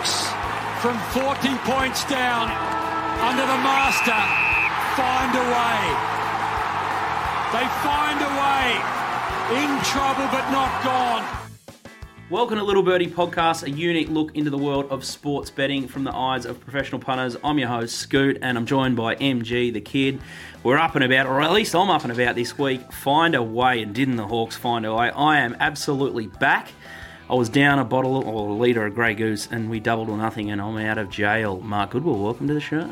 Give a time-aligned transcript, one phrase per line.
[0.00, 2.48] From 40 points down
[3.20, 4.16] under the master
[4.96, 5.80] find a way.
[7.52, 8.80] They find a way.
[9.62, 11.40] In trouble but not gone.
[12.30, 16.04] Welcome to Little Birdie Podcast, a unique look into the world of sports betting from
[16.04, 17.36] the eyes of professional punters.
[17.44, 20.18] I'm your host, Scoot, and I'm joined by MG, the kid.
[20.62, 22.90] We're up and about, or at least I'm up and about this week.
[22.90, 25.10] Find a way, and didn't the Hawks find a way?
[25.10, 26.68] I am absolutely back.
[27.30, 30.18] I was down a bottle or a litre of Grey Goose, and we doubled or
[30.18, 31.60] nothing, and I'm out of jail.
[31.60, 32.88] Mark Goodwill, welcome to the show.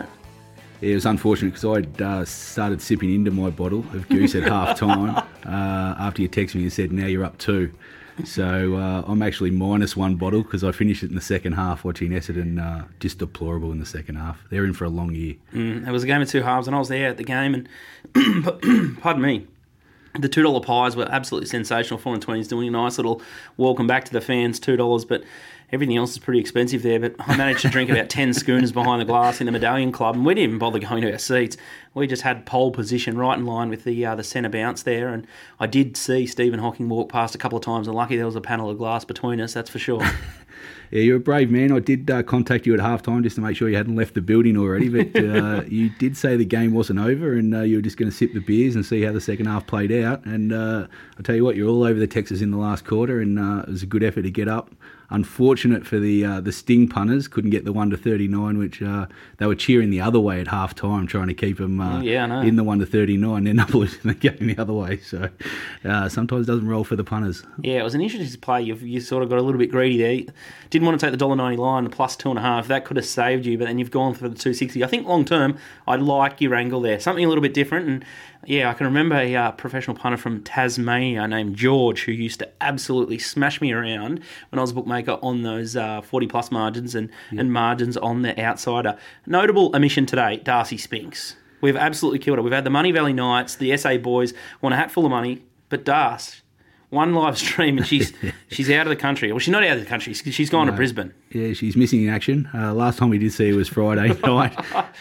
[0.80, 4.44] Yeah, it was unfortunate because I'd uh, started sipping into my bottle of goose at
[4.44, 7.72] half time uh, after you texted me and said, now you're up two.
[8.24, 11.82] So uh, I'm actually minus one bottle because I finished it in the second half
[11.82, 12.64] watching Essendon.
[12.64, 14.40] Uh, just deplorable in the second half.
[14.50, 15.34] They're in for a long year.
[15.52, 17.54] Mm, it was a game of two halves, and I was there at the game,
[17.54, 17.68] and
[19.00, 19.48] pardon me.
[20.18, 21.98] The two dollar pies were absolutely sensational.
[21.98, 23.22] Four and twenties doing a nice little
[23.56, 25.04] welcome back to the fans, two dollars.
[25.04, 25.24] But
[25.70, 26.98] everything else is pretty expensive there.
[26.98, 30.14] But I managed to drink about 10 schooners behind the glass in the Medallion Club,
[30.14, 31.56] and we didn't even bother going to our seats.
[31.94, 35.08] We just had pole position right in line with the uh, the centre bounce there.
[35.08, 35.26] And
[35.60, 38.36] I did see Stephen Hocking walk past a couple of times, and lucky there was
[38.36, 40.02] a panel of glass between us, that's for sure.
[40.90, 41.72] Yeah, you're a brave man.
[41.72, 44.14] I did uh, contact you at half time just to make sure you hadn't left
[44.14, 47.76] the building already, but uh, you did say the game wasn't over and uh, you
[47.76, 50.24] were just going to sip the beers and see how the second half played out.
[50.24, 50.86] And uh,
[51.18, 53.64] I tell you what, you're all over the Texas in the last quarter, and uh,
[53.66, 54.70] it was a good effort to get up.
[55.10, 58.82] Unfortunate for the uh, the Sting punters, couldn't get the one to thirty nine, which
[58.82, 59.06] uh,
[59.38, 62.42] they were cheering the other way at half time, trying to keep them uh, Yeah,
[62.42, 63.44] in the one to thirty nine.
[63.44, 64.98] Then up losing the game the other way.
[64.98, 65.30] So
[65.82, 67.42] uh, sometimes it doesn't roll for the punters.
[67.62, 68.60] Yeah, it was an interesting play.
[68.62, 70.34] You've, you sort of got a little bit greedy there.
[70.68, 72.68] Didn't want to take the dollar ninety line, the plus two and a half.
[72.68, 74.84] That could have saved you, but then you've gone for the two sixty.
[74.84, 77.00] I think long term, I like your angle there.
[77.00, 77.88] Something a little bit different.
[77.88, 78.04] And
[78.48, 82.48] yeah, I can remember a uh, professional punter from Tasmania named George who used to
[82.62, 86.94] absolutely smash me around when I was a bookmaker on those uh, forty plus margins
[86.94, 88.96] and and margins on the outsider.
[89.26, 91.36] Notable omission today, Darcy Spinks.
[91.60, 92.42] We've absolutely killed it.
[92.42, 94.32] We've had the Moonee Valley Knights, the SA boys
[94.62, 96.40] want a hat full of money, but Darcy
[96.90, 98.12] one live stream and she's
[98.50, 99.30] she's out of the country.
[99.32, 100.14] Well, she's not out of the country.
[100.14, 101.12] She's gone to Brisbane.
[101.30, 102.48] Yeah, she's missing in action.
[102.54, 104.54] Uh, last time we did see her was Friday night.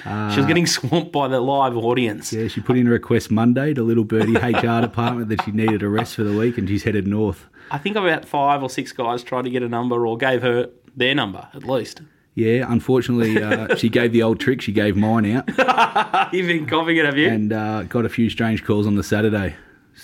[0.34, 2.34] she was getting swamped by the live audience.
[2.34, 5.82] Yeah, she put in a request Monday to Little Birdie HR department that she needed
[5.84, 7.46] a rest for the week, and she's headed north.
[7.72, 10.70] I think about five or six guys tried to get a number or gave her
[10.96, 12.02] their number at least.
[12.36, 14.62] Yeah, unfortunately, uh, she gave the old trick.
[14.62, 15.48] She gave mine out
[16.32, 17.30] You've been coughing it, have you?
[17.30, 19.56] and uh, got a few strange calls on the Saturday.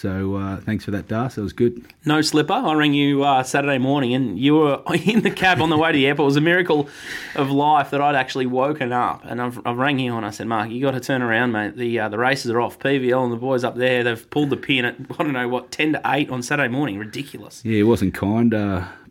[0.04, 1.36] So uh, thanks for that, Das.
[1.36, 1.82] That was good.
[2.04, 2.52] No slipper.
[2.52, 5.94] I rang you uh, Saturday morning and you were in the cab on the way
[5.94, 6.26] to the airport.
[6.26, 6.90] It was a miracle
[7.36, 9.24] of life that I'd actually woken up.
[9.24, 11.78] And I've, I've rang you and I said, Mark, you got to turn around, mate.
[11.78, 12.80] The uh, the races are off.
[12.80, 15.72] PVL and the boys up there, they've pulled the pin at, I don't know, what,
[15.72, 16.98] 10 to 8 on Saturday morning.
[16.98, 17.62] Ridiculous.
[17.64, 18.54] Yeah, it wasn't kind.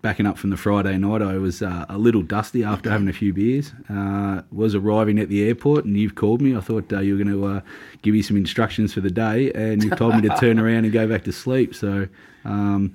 [0.03, 3.13] Backing up from the Friday night, I was uh, a little dusty after having a
[3.13, 3.73] few beers.
[3.89, 6.57] Uh, was arriving at the airport, and you've called me.
[6.57, 7.61] I thought uh, you were going to uh,
[8.03, 10.93] give me some instructions for the day, and you've told me to turn around and
[10.93, 11.75] go back to sleep.
[11.75, 12.09] So.
[12.45, 12.93] Um,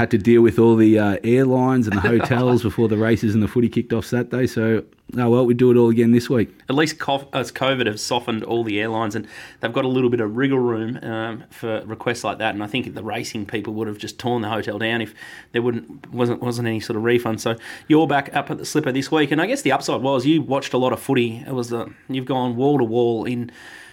[0.00, 3.42] had to deal with all the uh, airlines and the hotels before the races and
[3.42, 4.46] the footy kicked off Saturday.
[4.46, 4.82] So,
[5.18, 6.48] oh well, we do it all again this week.
[6.70, 9.28] at least cof- as COVID have softened all the airlines, and
[9.60, 12.54] they've got a little bit of wriggle room um, for requests like that.
[12.54, 15.14] And I think the racing people would have just torn the hotel down if
[15.52, 17.40] there wouldn't wasn't wasn't any sort of refund.
[17.42, 17.56] So
[17.86, 20.40] you're back up at the slipper this week, and I guess the upside was you
[20.40, 21.44] watched a lot of footy.
[21.46, 23.52] It was the you've gone wall to wall in.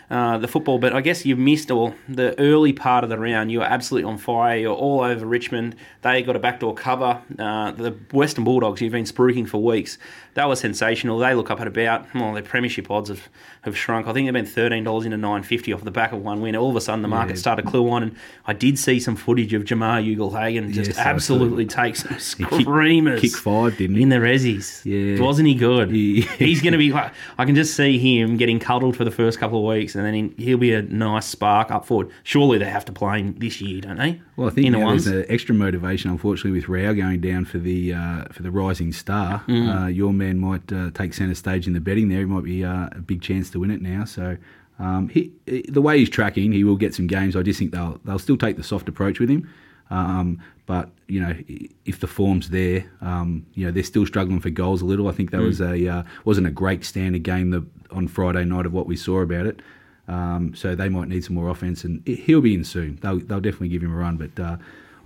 [0.10, 3.52] Uh, the football, but I guess you missed all the early part of the round.
[3.52, 4.58] You were absolutely on fire.
[4.58, 5.76] You're all over Richmond.
[6.02, 7.22] They got a backdoor cover.
[7.38, 9.98] Uh, the Western Bulldogs, you've been spruiking for weeks.
[10.38, 11.18] That was sensational.
[11.18, 13.28] They look up at about well, their premiership odds have,
[13.64, 14.06] have shrunk.
[14.08, 16.56] I think they've been thirteen dollars into nine fifty off the back of one win.
[16.56, 17.40] All of a sudden, the market Yeah.
[17.40, 18.16] started to clue on, and
[18.46, 23.20] I did see some footage of Jamarra Ugle-Hagan just Yes, absolutely take some kicked- screamers.
[23.22, 24.04] kicked five, didn't he?
[24.04, 24.86] In the Rezzies.
[24.86, 25.20] Yeah.
[25.26, 25.90] Wasn't he good?
[25.90, 26.94] He- He's going to be.
[26.94, 30.14] I can just see him getting cuddled for the first couple of weeks, and then
[30.14, 32.10] he- he'll be a nice spark up forward.
[32.22, 34.22] Surely they have to play him this year, don't they?
[34.36, 37.58] Well, I think in the there's an extra motivation, unfortunately, with Rowell going down for
[37.58, 39.44] the uh, for the rising star.
[39.48, 39.86] Mm.
[39.86, 42.20] Uh, your man might uh, take centre stage in the betting there.
[42.20, 44.06] He might be uh, a big chance to win it now.
[44.06, 44.38] So
[44.80, 45.32] um, he,
[45.70, 47.36] the way he's tracking, he will get some games.
[47.36, 49.50] I just think they'll they'll still take the soft approach with him.
[49.90, 51.34] Um, but you know,
[51.86, 55.08] if the form's there, um, you know they're still struggling for goals a little.
[55.08, 58.66] I think that was a uh, wasn't a great standard game the, on Friday night
[58.66, 59.62] of what we saw about it.
[60.08, 62.98] Um, so they might need some more offense, and it, he'll be in soon.
[63.02, 64.18] They'll, they'll definitely give him a run.
[64.18, 64.58] But uh,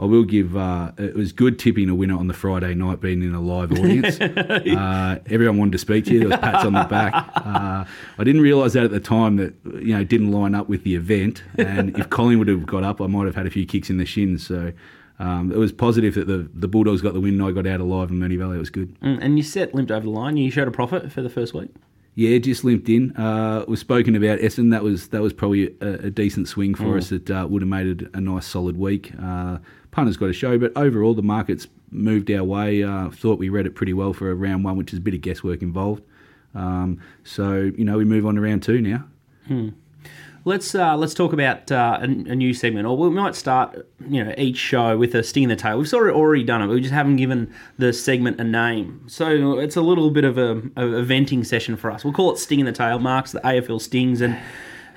[0.02, 0.58] I will give.
[0.58, 3.72] Uh, it was good tipping a winner on the Friday night, being in a live
[3.72, 4.20] audience.
[4.22, 6.20] uh, everyone wanted to speak to you.
[6.22, 7.14] There was pats on the back.
[7.36, 7.86] Uh,
[8.18, 10.96] I didn't realise that at the time that you know didn't line up with the
[10.96, 11.44] event.
[11.58, 13.98] And if Colin would have got up, I might have had a few kicks in
[13.98, 14.46] the shins.
[14.46, 14.74] So.
[15.20, 17.80] um, it was positive that the, the Bulldogs got the win and I got out
[17.80, 18.56] alive in Moonee Valley.
[18.56, 19.00] It was good.
[19.02, 20.36] Mm, and you set limped over the line.
[20.36, 21.70] You showed a profit for the first week.
[22.30, 23.16] Yeah, just limped in.
[23.18, 24.72] Uh, was spoken about Essendon.
[24.72, 26.98] That was that was probably a, a decent swing for Mm.
[26.98, 27.10] us.
[27.10, 29.12] That uh, would have made it a nice solid week.
[29.22, 29.58] Uh,
[29.92, 32.84] punters got a show, but overall the markets moved our way.
[32.84, 35.14] Uh, thought we read it pretty well for a round one, which is a bit
[35.14, 36.04] of guesswork involved.
[36.54, 39.04] Um, so you know we move on to round two now.
[40.44, 44.24] Let's uh, let's talk about uh, a, a new segment, or we might start, you
[44.24, 45.78] know, each show with a sting in the tail.
[45.78, 49.04] We've sort of already done it, but we just haven't given the segment a name.
[49.08, 52.04] So it's a little bit of a, a venting session for us.
[52.04, 52.98] We'll call it sting in the tail.
[52.98, 54.36] Marks the AFL stings, and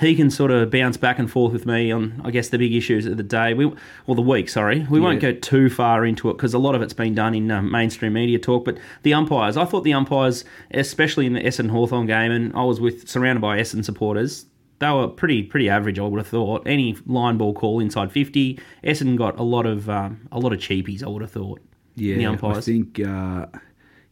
[0.00, 2.74] he can sort of bounce back and forth with me on, I guess, the big
[2.74, 3.70] issues of the day, we,
[4.06, 4.48] or the week.
[4.48, 7.34] Sorry, we won't go too far into it because a lot of it's been done
[7.34, 8.64] in um, mainstream media talk.
[8.64, 12.64] But the umpires, I thought the umpires, especially in the Essendon Hawthorn game, and I
[12.64, 14.46] was with surrounded by Essendon supporters.
[14.80, 16.66] They were pretty pretty average, I would have thought.
[16.66, 20.58] Any line ball call inside fifty, Essendon got a lot of um, a lot of
[20.58, 21.02] cheapies.
[21.02, 21.60] I would have thought.
[21.96, 22.16] Yeah,
[22.58, 23.46] I think uh,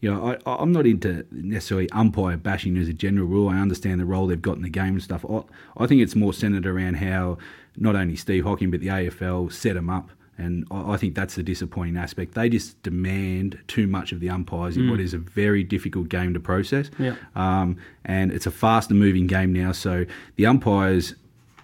[0.01, 3.49] you know I, I'm not into necessarily umpire bashing as a general rule.
[3.49, 5.25] I understand the role they've got in the game and stuff.
[5.29, 5.43] I,
[5.77, 7.39] I think it's more centered around how
[7.77, 11.43] not only Steve Hocking but the AFL set them up, and I, think that's the
[11.43, 12.35] disappointing aspect.
[12.35, 16.33] They just demand too much of the umpires in what is a very difficult game
[16.35, 16.89] to process.
[16.91, 17.05] Mm.
[17.05, 17.17] Yeah.
[17.37, 20.07] Um, and it's a faster moving game now, so
[20.37, 21.15] the umpires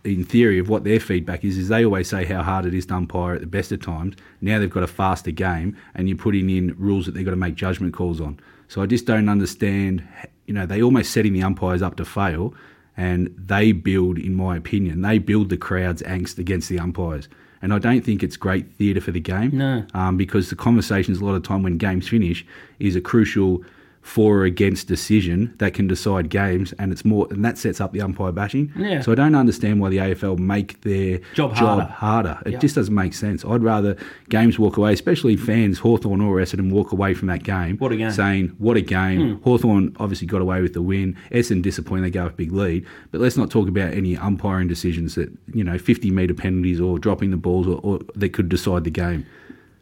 [0.05, 2.87] in theory of what their feedback is is they always say how hard it is
[2.87, 4.15] to umpire at the best of times.
[4.41, 7.37] Now they've got a faster game, and you're putting in rules that they've got to
[7.37, 8.39] make judgment calls on.
[8.69, 10.07] So I just don't understand.
[10.47, 12.55] You know, they almost setting the umpires up to fail,
[12.97, 17.29] and they build, in my opinion, they build the crowd's angst against the umpires.
[17.61, 19.57] And I don't think it's great theatre for the game.
[19.57, 19.85] No.
[19.95, 22.47] Um, because the conversations a lot of time when games finish
[22.79, 23.65] is a crucial
[24.03, 27.93] for or against decision that can decide games, and it's more, and that sets up
[27.93, 28.73] the umpire bashing.
[28.77, 29.01] Yeah.
[29.03, 31.85] So I don't understand why the AFL make their Job harder.
[31.85, 32.39] harder.
[32.47, 32.59] It Yeah.
[32.59, 33.45] just doesn't make sense.
[33.45, 33.97] I'd rather
[34.29, 37.77] games walk away, especially fans, Hawthorn or Essendon, walk away from that game.
[37.79, 38.07] What a game.
[38.09, 38.13] Hmm.
[38.15, 39.41] Saying, what a game.
[39.43, 41.17] Hawthorn obviously got away with the win.
[41.31, 42.87] Essendon disappointed, they go with a big lead.
[43.11, 46.99] But let's not talk about any umpiring decisions that, you know, 50 metre penalties or
[46.99, 49.27] dropping the balls or, or that could decide the game.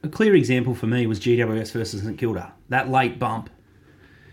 [0.03, 2.53] A clear example for me was GWS versus St Kilda.
[2.69, 3.51] That late bump.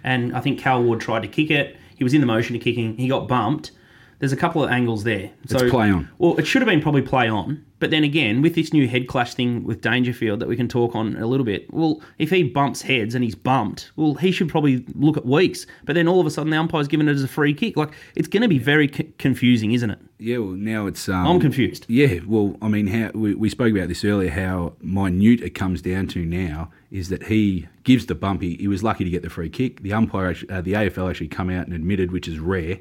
[0.03, 1.77] And I think Cal Ward tried to kick it.
[1.95, 2.97] He was in the motion of kicking.
[2.97, 3.71] He got bumped.
[4.19, 5.31] There's a couple of angles there.
[5.47, 6.09] So, It's play on.
[6.17, 7.65] Well, it should have been probably play on.
[7.79, 10.95] But then again, with this new head clash thing with Dangerfield that we can talk
[10.95, 14.47] on a little bit, well, if he bumps heads and he's bumped, well, he should
[14.47, 15.65] probably look at weeks.
[15.83, 17.75] But then all of a sudden, the umpire's given it as a free kick.
[17.75, 19.99] Like, it's going to be very c- confusing, isn't it?
[20.17, 21.09] Yeah, well, now it's.
[21.09, 21.85] Um, I'm confused.
[21.89, 24.29] Yeah, well, I mean, how we, we spoke about this earlier.
[24.31, 28.41] How minute it comes down to now is that he gives the bump.
[28.41, 29.81] He, he was lucky to get the free kick.
[29.83, 32.79] The umpire, uh, the AFL, actually come out and admitted, which is rare,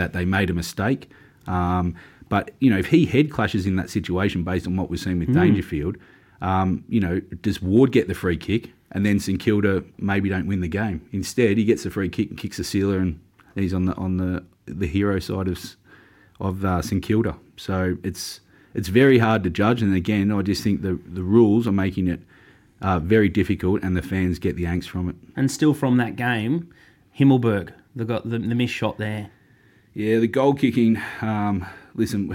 [0.00, 1.10] that they made a mistake.
[1.46, 1.94] Um,
[2.28, 5.18] but you know, if he head clashes in that situation, based on what we've seen
[5.18, 5.96] with Dangerfield,
[6.40, 10.46] um, you know, does Ward get the free kick, and then St Kilda maybe don't
[10.46, 11.06] win the game?
[11.12, 13.20] Instead, he gets the free kick and kicks the sealer, and
[13.54, 15.58] he's on the on the the hero side of
[16.40, 17.36] of uh, St Kilda.
[17.56, 18.40] So it's
[18.74, 19.82] it's very hard to judge.
[19.82, 22.20] And again, I just think the the rules are making it
[22.80, 25.16] uh, very difficult, and the fans get the angst from it.
[25.36, 26.72] And still from that game,
[27.18, 29.30] Himmelberg, they got the, the missed shot there.
[30.00, 30.98] Yeah, the goal kicking.
[31.20, 32.34] Um, listen,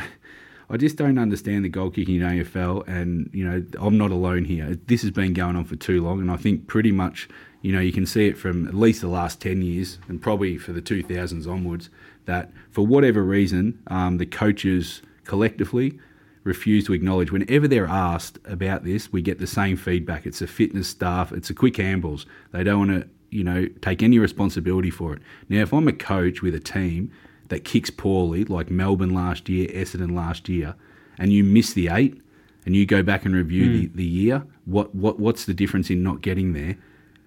[0.69, 4.45] I just don't understand the goal kicking in AFL, and you know I'm not alone
[4.45, 4.77] here.
[4.85, 7.27] This has been going on for too long, and I think pretty much
[7.63, 10.59] you know you can see it from at least the last ten years, and probably
[10.59, 11.89] for the 2000s onwards,
[12.25, 15.97] that for whatever reason, um, the coaches collectively
[16.43, 20.45] refuse to acknowledge whenever they're asked about this we get the same feedback it's the
[20.45, 24.91] fitness staff it's the quick handballs they don't want to you know take any responsibility
[24.91, 27.11] for it now if i'm a coach with a team
[27.49, 30.75] that kicks poorly like melbourne last year essendon last year
[31.17, 32.21] and you miss the eight
[32.65, 33.97] and you go back and review the, hmm.
[33.97, 36.75] the year what, what what's the difference in not getting there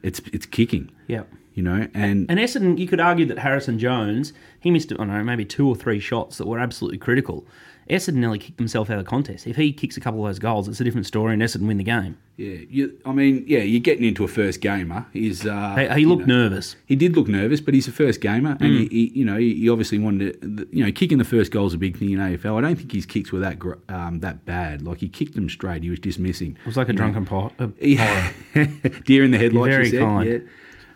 [0.02, 1.22] it's it's kicking Yeah.
[1.54, 5.08] you know and And Essendon, you could argue that Harrison Jones, he missed, I don't
[5.08, 7.46] know, maybe two or three shots that were absolutely critical.
[7.88, 9.46] Essendon nearly kicked himself out of the contest.
[9.46, 11.78] If he kicks a couple of those goals, it's a different story, and Essendon win
[11.78, 12.16] the game.
[12.36, 16.00] yeah you, i mean yeah you're getting into a first gamer he's uh, He, he
[16.02, 16.76] you looked know, nervous.
[16.86, 19.68] He did look nervous, but he's a first gamer, and he, he, you know, he,
[19.68, 20.68] obviously wanted to.
[20.70, 22.56] You know, kicking the first goal is a big thing in AFL.
[22.58, 24.82] I don't think his kicks were that um, that bad.
[24.82, 25.82] Like he kicked them straight.
[25.82, 26.56] He was just missing.
[26.60, 27.52] It was like a drunken pot.
[27.58, 28.32] Uh, Yeah.
[29.04, 29.66] Deer in the headlights.
[29.68, 30.00] You very said.
[30.00, 30.28] kind.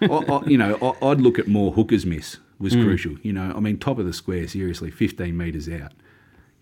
[0.00, 0.08] Yeah.
[0.10, 2.84] I, I, you know, I, I'd look at more Hooker's miss was Mm.
[2.84, 3.16] crucial.
[3.22, 5.92] You know, I mean, top of the square, seriously, 15 metres out.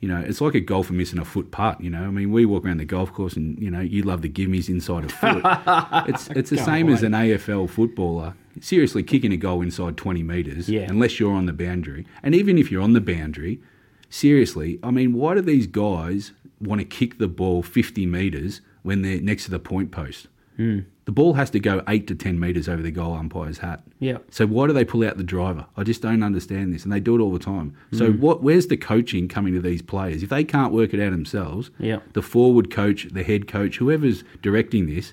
[0.01, 1.81] You know, it's like a golfer missing a foot putt.
[1.81, 4.23] You know, I mean, we walk around the golf course and you know, you love
[4.23, 5.43] the gimmies inside a foot.
[6.09, 8.35] it's it's the Go same as an AFL footballer.
[8.61, 10.87] Seriously, kicking a goal inside 20 metres, Yeah.
[10.89, 13.61] unless you're on the boundary, and even if you're on the boundary,
[14.09, 19.03] seriously, I mean, why do these guys want to kick the ball 50 metres when
[19.03, 20.29] they're next to the point post.
[20.57, 20.81] Hmm.
[21.11, 23.83] The ball has to go eight to ten meters over the goal umpire's hat.
[23.99, 24.19] Yeah.
[24.31, 25.67] So why do they pull out the driver?
[25.77, 27.75] I just don't understand this, and they do it all the time.
[27.91, 28.21] So Hmm.
[28.21, 28.45] what?
[28.45, 30.23] Where's the coaching coming to these players?
[30.23, 31.99] If they can't work it out themselves, Yeah.
[32.13, 35.13] the forward coach, the head coach, whoever's directing this,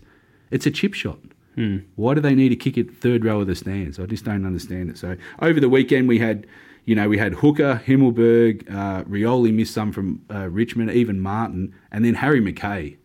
[0.51, 1.18] it's a chip shot.
[1.56, 1.77] Hmm.
[1.96, 4.00] Why do they need to kick it third row of the stands?
[4.00, 5.00] I just don't understand it.
[5.00, 6.46] So over the weekend we had,
[6.86, 11.74] you know, we had Hooker, Himmelberg, uh, Rioli missed some from uh, Richmond, even Martin,
[11.92, 12.98] and then Harry McKay,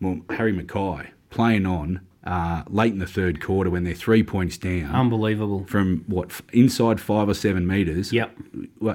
[0.00, 4.58] well, Harry McKay playing on uh, late in the third quarter when they're three points
[4.58, 5.64] down Unbelievable.
[5.66, 8.12] from what inside five or seven meters.
[8.12, 8.36] Yep.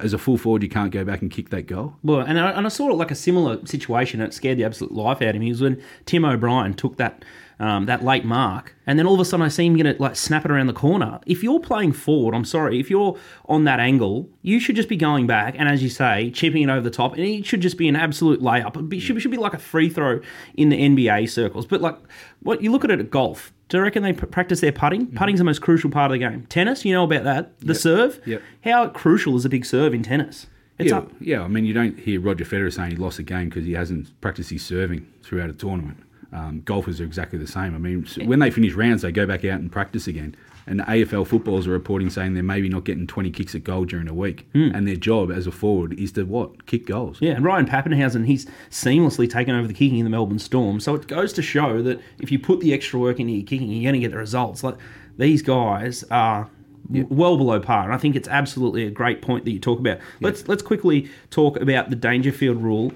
[0.01, 1.96] As a full forward, you can't go back and kick that goal.
[2.03, 4.94] Well, and I, and I saw it like a similar situation that scared the absolute
[4.94, 7.25] life out of me was when Tim O'Brien took that
[7.59, 10.15] um, that late mark, and then all of a sudden I see him it like
[10.15, 11.19] snap it around the corner.
[11.25, 14.97] If you're playing forward, I'm sorry, if you're on that angle, you should just be
[14.97, 17.77] going back and, as you say, chipping it over the top, and it should just
[17.77, 18.93] be an absolute layup.
[18.93, 20.19] It should, should be like a free throw
[20.55, 21.65] in the NBA circles.
[21.65, 21.97] But like,
[22.41, 23.51] what you look at it at golf.
[23.67, 25.07] Do you reckon they practice their putting?
[25.07, 26.45] Putting's the most crucial part of the game.
[26.50, 27.59] Tennis, you know about that.
[27.62, 28.21] The serve.
[28.24, 28.43] Yep.
[28.63, 30.45] How crucial is a big serve in tennis?
[30.77, 31.12] It's yeah, up.
[31.19, 31.41] yeah.
[31.41, 34.19] I mean, you don't hear Roger Federer saying he lost a game because he hasn't
[34.21, 35.97] practiced his serving throughout a tournament.
[36.34, 37.75] Um, golfers are exactly the same.
[37.75, 40.36] I mean, when they finish rounds, they go back out and practice again.
[40.67, 44.08] And AFL footballers are reporting saying they're maybe not getting 20 kicks at goal during
[44.08, 44.48] a week.
[44.75, 46.65] And their job as a forward is to what?
[46.65, 47.20] Kick goals.
[47.22, 50.79] Yeah, and Ryan Papenhuyzen, he's seamlessly taken over the kicking in the Melbourne Storm.
[50.79, 53.70] So it goes to show that if you put the extra work into your kicking,
[53.70, 54.63] you're going to get the results.
[54.63, 54.75] Like
[55.17, 56.50] these guys are
[56.88, 59.79] w well below par, and I think it's absolutely a great point that you talk
[59.79, 60.00] about.
[60.22, 62.91] Let's let's quickly talk about the Dangerfield rule.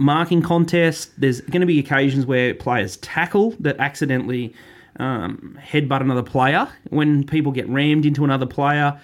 [0.00, 1.20] Marking contest.
[1.20, 4.54] There's going to be occasions where players tackle that accidentally
[4.96, 6.68] um, headbutt another player.
[6.88, 8.98] When people get rammed into another player,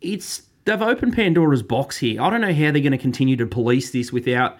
[0.00, 2.22] it's they've opened Pandora's box here.
[2.22, 4.58] I don't know how they're going to continue to police this without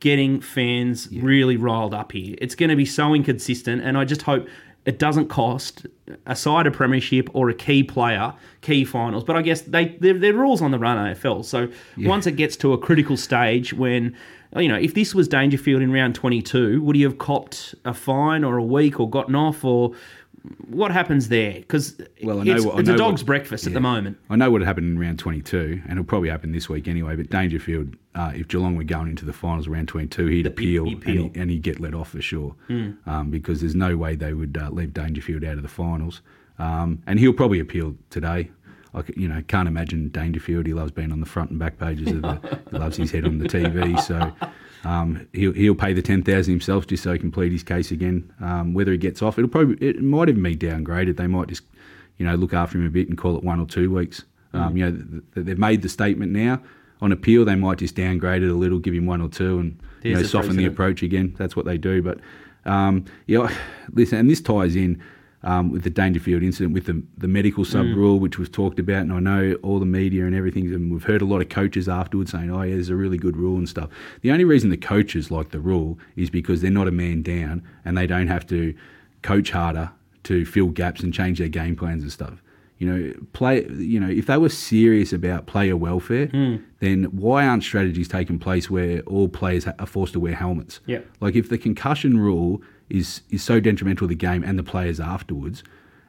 [0.00, 2.34] getting fans really riled up here.
[2.38, 4.48] It's going to be so inconsistent, and I just hope
[4.88, 5.86] it doesn't cost
[6.24, 8.32] a side a premiership or a key player
[8.62, 9.24] key finals.
[9.24, 11.44] But I guess they they're, they're rules on the run AFL.
[11.44, 11.68] So
[11.98, 14.16] once it gets to a critical stage when
[14.56, 18.44] you know, if this was Dangerfield in round 22, would he have copped a fine
[18.44, 19.92] or a week or gotten off or
[20.68, 21.52] what happens there?
[21.54, 24.16] Because Well, I know it's, what- I it's a dog's what- breakfast at the moment.
[24.30, 27.16] I know what happened in round 22, and it'll probably happen this week anyway.
[27.16, 30.98] But Dangerfield, uh, if Geelong were going into the finals round 22, he'd appeal, he'd
[30.98, 31.24] appeal.
[31.26, 32.54] And, he, and he'd get let off for sure.
[32.70, 36.22] Um, because there's no way they would uh, leave Dangerfield out of the finals.
[36.58, 38.50] Um, and he'll probably appeal today.
[38.94, 40.66] I you know, can't imagine Dangerfield.
[40.66, 42.60] He loves being on the front and back pages of the.
[42.70, 44.00] he loves his head on the TV.
[44.00, 44.32] So
[44.88, 47.90] um, he'll he'll pay the ten thousand himself just so he can plead his case
[47.90, 48.32] again.
[48.40, 51.16] Um, whether he gets off, it'll probably it might even be downgraded.
[51.16, 51.62] They might just
[52.16, 54.24] you know look after him a bit and call it one or two weeks.
[54.54, 56.60] Um, You know, th- th- they've made the statement now.
[57.00, 59.78] On appeal, they might just downgrade it a little, give him one or two, and
[60.02, 61.34] you know soften the approach again.
[61.38, 62.02] That's what they do.
[62.02, 62.18] But
[62.64, 63.54] um, yeah,
[63.92, 65.00] listen, and this ties in
[65.42, 69.02] um, with the Dangerfield incident with the the medical sub rule, which was talked about,
[69.02, 71.88] and I know all the media and everything, and we've heard a lot of coaches
[71.88, 73.88] afterwards saying, "Oh, yeah, there's a really good rule and stuff."
[74.22, 77.62] The only reason the coaches like the rule is because they're not a man down,
[77.84, 78.74] and they don't have to
[79.22, 79.90] coach harder
[80.24, 82.42] to fill gaps and change their game plans and stuff.
[82.78, 83.64] You know, play.
[83.68, 86.26] You know, if they were serious about player welfare,
[86.80, 90.80] then why aren't strategies taking place where all players are forced to wear helmets?
[90.86, 91.00] Yeah.
[91.20, 94.98] Like if the concussion rule is is so detrimental to the game and the players
[95.00, 95.62] afterwards,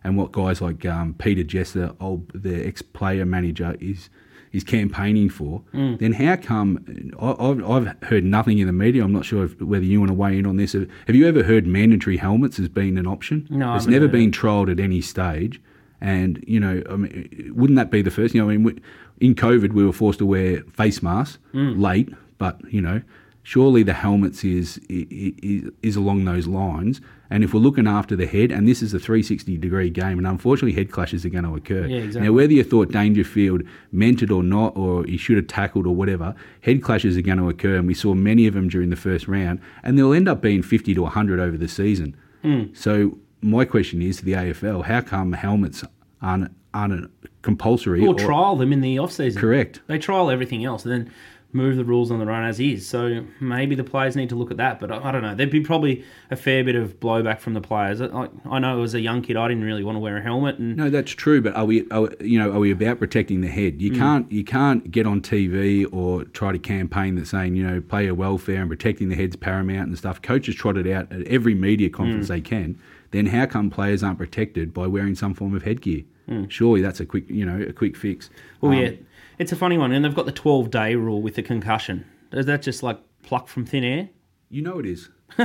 [0.03, 4.09] and what guys like um, Peter Jesser, old the ex player manager, is
[4.51, 5.99] is campaigning for, Mm.
[5.99, 6.83] then how come?
[7.19, 9.03] I, I've, I've heard nothing in the media.
[9.03, 10.73] I'm not sure if, whether you want to weigh in on this.
[10.73, 13.45] Have you ever heard mandatory helmets has been an option?
[13.51, 15.61] No, it's never been trialled at any stage.
[16.01, 18.33] And you know, I mean, wouldn't that be the first?
[18.33, 18.81] You know, I mean,
[19.19, 21.79] in COVID, we were forced to wear face masks Mm.
[21.79, 22.09] late,
[22.39, 23.01] but you know,
[23.43, 27.01] surely the helmets is, is is along those lines.
[27.31, 30.25] And if we're looking after the head, and this is a 360 degree game, and
[30.25, 31.85] unfortunately, head clashes are going to occur.
[31.85, 32.27] Yeah, exactly.
[32.27, 35.95] Now, whether you thought Dangerfield meant it or not, or he should have tackled or
[35.95, 38.95] whatever, head clashes are going to occur, and we saw many of them during the
[38.95, 42.15] first round, and they'll end up being 50 to 100 over the season.
[42.41, 42.73] Hmm.
[42.73, 45.83] So my question is to the AFL: How come helmets
[46.21, 48.05] aren't aren't compulsory?
[48.05, 49.39] Or trial them in the off season.
[49.39, 49.81] Correct.
[49.87, 51.13] They trial everything else and then
[51.51, 52.87] move the rules on the run as is.
[52.87, 54.79] So maybe the players need to look at that.
[54.79, 55.33] But I, I don't know.
[55.33, 58.01] There'd be probably a fair bit of blowback from the players.
[58.01, 60.59] I, I know as a young kid, I didn't really want to wear a helmet,
[60.59, 61.41] and No, that's true.
[61.41, 63.81] But are we, are, you know, are we about protecting the head?
[63.81, 63.97] You hmm.
[63.97, 68.13] can't, you can't get on TV or try to campaign that saying, you know, player
[68.13, 70.21] welfare and protecting the head's paramount and stuff.
[70.21, 71.95] Coaches trot it out at every media hmm.
[71.95, 72.79] conference they can.
[73.11, 76.03] Then how come players aren't protected by wearing some form of headgear?
[76.27, 76.47] Hmm.
[76.47, 78.29] Surely that's a quick, you know, a quick fix.
[78.61, 78.91] well, Um, yeah,
[79.39, 79.91] it's a funny one.
[79.91, 82.05] And they've got the twelve day rule with the concussion.
[82.31, 84.09] Is that just like pluck from thin air?
[84.49, 85.09] You know it is.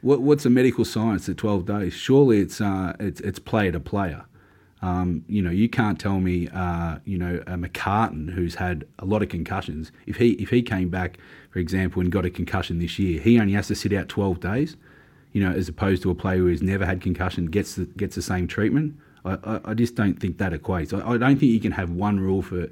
[0.00, 1.92] what, what's a medical science at 12 days?
[1.92, 4.24] Surely it's uh, it's it's player to player.
[4.82, 9.06] Um, you know, you can't tell me, uh, you know, a McCartin who's had a
[9.06, 9.90] lot of concussions.
[10.06, 11.18] If he if he came back,
[11.50, 14.40] for example, and got a concussion this year, he only has to sit out 12
[14.40, 14.76] days.
[15.32, 18.14] You know, as opposed to a player who has never had concussion gets the, gets
[18.14, 18.94] the same treatment.
[19.24, 20.92] I, I, I just don't think that equates.
[20.92, 22.68] I, I don't think you can have one rule for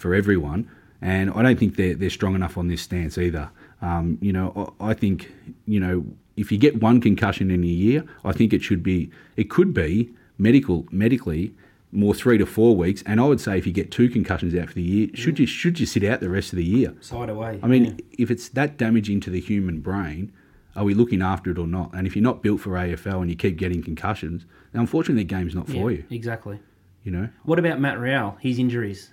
[0.00, 0.68] for everyone,
[1.00, 3.50] and I don't think they're they're strong enough on this stance either.
[3.82, 5.32] Um, you know, I, I think
[5.66, 6.04] you know
[6.36, 9.72] if you get one concussion in a year, I think it should be it could
[9.74, 11.54] be medical medically
[11.92, 13.02] more three to four weeks.
[13.04, 15.46] And I would say if you get two concussions out for the year, should you
[15.46, 16.94] should you sit out the rest of the year?
[17.00, 17.60] Side away.
[17.62, 17.92] I mean, yeah.
[18.18, 20.32] if it's that damaging to the human brain,
[20.76, 21.92] are we looking after it or not?
[21.92, 25.28] And if you're not built for AFL and you keep getting concussions, then unfortunately the
[25.28, 26.04] game's not for Yeah, you.
[26.10, 26.60] Exactly.
[27.02, 28.36] You know, What about Matt Rowell?
[28.40, 29.10] His injuries.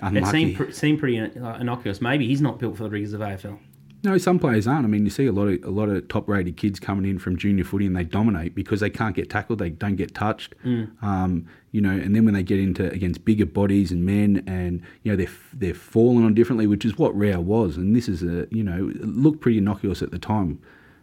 [0.00, 2.00] It seemed, pr- seemed pretty uh, innocuous.
[2.00, 3.58] Maybe he's not built for the rigours of AFL.
[4.04, 4.84] No, some players aren't.
[4.84, 7.36] I mean, you see a lot of a lot of top-rated kids coming in from
[7.36, 10.56] junior footy and they dominate because they can't get tackled, they don't get touched.
[11.02, 14.82] Um, you know, and then when they get into against bigger bodies and men, and
[15.04, 17.76] you know they're they're falling on differently, which is what Rowell was.
[17.76, 20.60] And this is a you know it looked pretty innocuous at the time.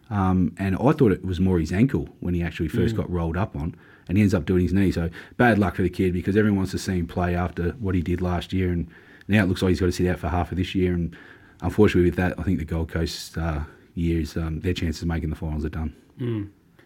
[0.09, 3.37] Um, and I thought it was more his ankle when he actually first got rolled
[3.37, 3.75] up on,
[4.09, 4.91] and he ends up doing his knee.
[4.91, 7.95] So bad luck for the kid because everyone wants to see him play after what
[7.95, 8.87] he did last year, and
[9.29, 10.93] now it looks like he's got to sit out for half of this year.
[10.93, 11.15] And
[11.61, 13.61] unfortunately, with that, I think the Gold Coast uh,
[13.93, 15.95] years, um, their chances of making the finals are done.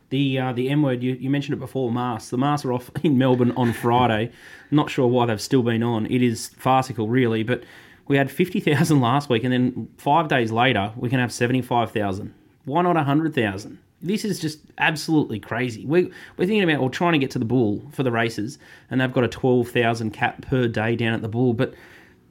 [0.10, 1.92] The uh, the M word you, you mentioned it before.
[1.92, 2.30] Masks.
[2.30, 4.32] The masks are off in Melbourne on Friday.
[4.70, 6.06] Not sure why they've still been on.
[6.06, 7.42] It is farcical, really.
[7.42, 7.64] But
[8.08, 11.62] we had fifty thousand last week, and then five days later we can have seventy
[11.62, 12.34] five thousand.
[12.66, 13.80] Why not hundred thousand?
[14.04, 15.86] This is just absolutely crazy.
[15.86, 18.60] We're, we're thinking about or trying to get to the Bull for the races,
[18.92, 21.74] and they've got a twelve thousand cap per day down at the Bull, but.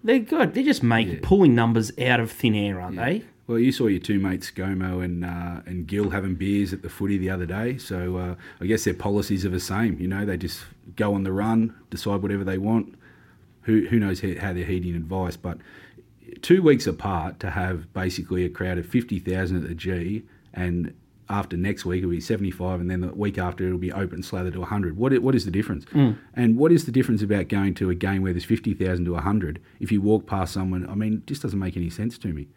[0.05, 0.53] They're good.
[0.55, 3.23] They're just making pulling numbers out of thin air, aren't they?
[3.47, 6.89] Well, you saw your two mates, Gomo and uh, and Gill, having beers at the
[6.89, 7.79] footy the other day.
[7.79, 10.01] So uh, I guess their policies are the same.
[10.01, 10.65] You know, they just
[10.97, 12.97] go on the run, decide whatever they want.
[13.63, 15.37] Who who knows how how they're heeding advice?
[15.37, 15.59] But
[16.41, 20.95] two weeks apart to have basically a crowd of fifty thousand at the G, and
[21.29, 24.23] after next week it'll be seventy five, and then the week after it'll be open
[24.23, 24.97] slather to hundred.
[24.97, 25.85] what what is the difference?
[25.87, 26.19] Mm.
[26.35, 29.15] And what is the difference about going to a game where there's fifty thousand to
[29.17, 29.61] hundred?
[29.81, 32.49] If you walk past someone, I mean, it just doesn't make any sense to me.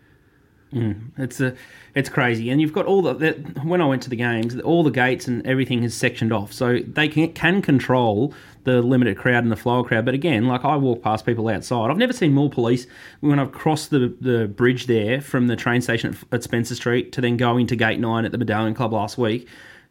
[0.74, 1.12] Mm.
[1.18, 1.56] It's a,
[1.94, 3.32] it's crazy, and you've got all the, the
[3.64, 6.80] when I went to the games, all the gates and everything is sectioned off, so
[6.80, 8.34] they can can control
[8.66, 10.06] the limited crowd and the flow crowd.
[10.06, 12.86] But again, like I walk past people outside, I've never seen more police
[13.22, 17.12] when I've crossed the the bridge there from the train station at, at Spencer Street
[17.14, 19.48] to then go into Gate Nine at the Medallion Club last week.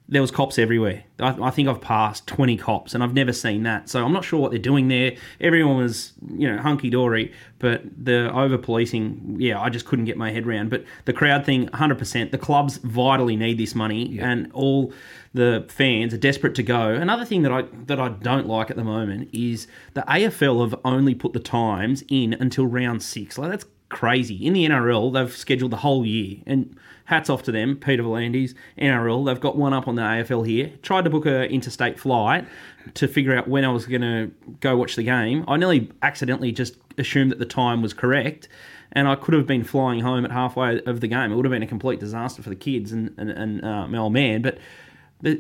[0.07, 1.03] There was cops everywhere.
[1.19, 3.89] I, I think I've passed twenty cops, and I've never seen that.
[3.89, 5.13] So I'm not sure what they're doing there.
[5.41, 10.19] Everyone was, you know, hunky dory, but the over policing, yeah, I just couldn't get
[10.19, 10.69] my head around.
[10.69, 12.33] But the crowd thing, 100%.
[12.33, 14.93] The clubs vitally need this money, and all
[15.35, 16.91] the fans are desperate to go.
[16.91, 20.81] Another thing that I that I don't like at the moment is the AFL have
[20.85, 23.37] only put the times in until round six.
[23.37, 24.47] Like that's crazy.
[24.47, 28.55] In the NRL, they've scheduled the whole year, and hats off to them, Peter V'landys,
[28.79, 29.27] NRL.
[29.27, 30.73] They've got one up on the AFL here.
[30.83, 32.47] Tried to book a interstate flight
[32.95, 35.45] to figure out when I was going to go watch the game.
[35.49, 38.49] I nearly accidentally just assumed that the time was correct.
[38.93, 41.33] And I could have been flying home at halfway of the game.
[41.33, 43.99] It would have been a complete disaster for the kids and, and, and uh, my
[43.99, 44.43] old man.
[44.43, 44.59] But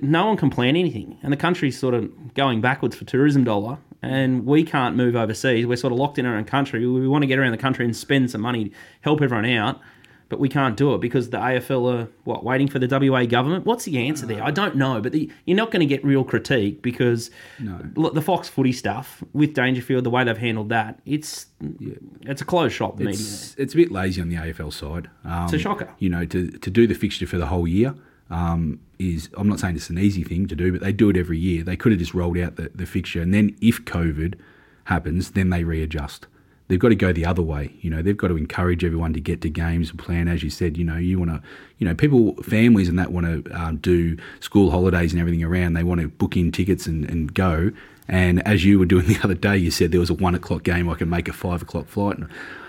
[0.03, 3.79] no one can plan anything, and the country's sort of going backwards for tourism dollar,
[4.03, 5.67] and we can't move overseas.
[5.67, 6.87] We're sort of locked in our own country.
[6.87, 9.81] We want to get around the country and spend some money, help everyone out,
[10.29, 13.67] but we can't do it because the AFL are what waiting for the WA government.
[13.67, 14.43] What's the answer there?
[14.43, 17.31] I don't know, but the, you're not going to get real critique because
[17.95, 21.47] look, the Fox Footy stuff with Dangerfield, the way they've handled that, it's
[22.23, 22.97] it's a closed shop.
[22.97, 23.21] The media.
[23.21, 25.11] It's, it's a bit lazy on the AFL side.
[25.25, 25.91] Um, It's a shocker.
[25.99, 27.95] You know, to, to do the fixture for the whole year
[28.31, 31.17] um, is, I'm not saying it's an easy thing to do, but they do it
[31.17, 31.63] every year.
[31.63, 34.35] They could have just rolled out the, the fixture, and then if COVID
[34.85, 36.27] happens, then they readjust.
[36.69, 37.75] They've got to go the other way.
[37.83, 40.29] You know, they've got to encourage everyone to get to games and plan.
[40.29, 41.43] As you said, you know, you want to,
[41.79, 45.75] you know, people, families and that want to um, do school holidays and everything around.
[45.75, 47.71] They want to book in tickets and, and go.
[48.09, 50.63] And as you were doing the other day, you said there was a one o'clock
[50.63, 50.89] game.
[50.89, 52.17] I can make a five o'clock flight.
[52.17, 52.29] And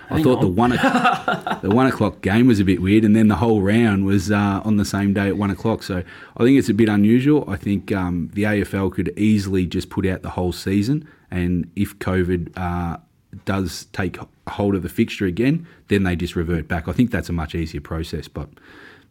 [0.10, 3.28] I thought the one o- the one o'clock game was a bit weird, and then
[3.28, 5.84] the whole round was uh, on the same day at one o'clock.
[5.84, 6.04] So
[6.38, 7.44] I think it's a bit unusual.
[7.50, 11.98] I think um, the AFL could easily just put out the whole season, and if
[12.00, 12.98] COVID uh,
[13.46, 16.88] does take hold of the fixture again, then they just revert back.
[16.88, 18.50] I think that's a much easier process, but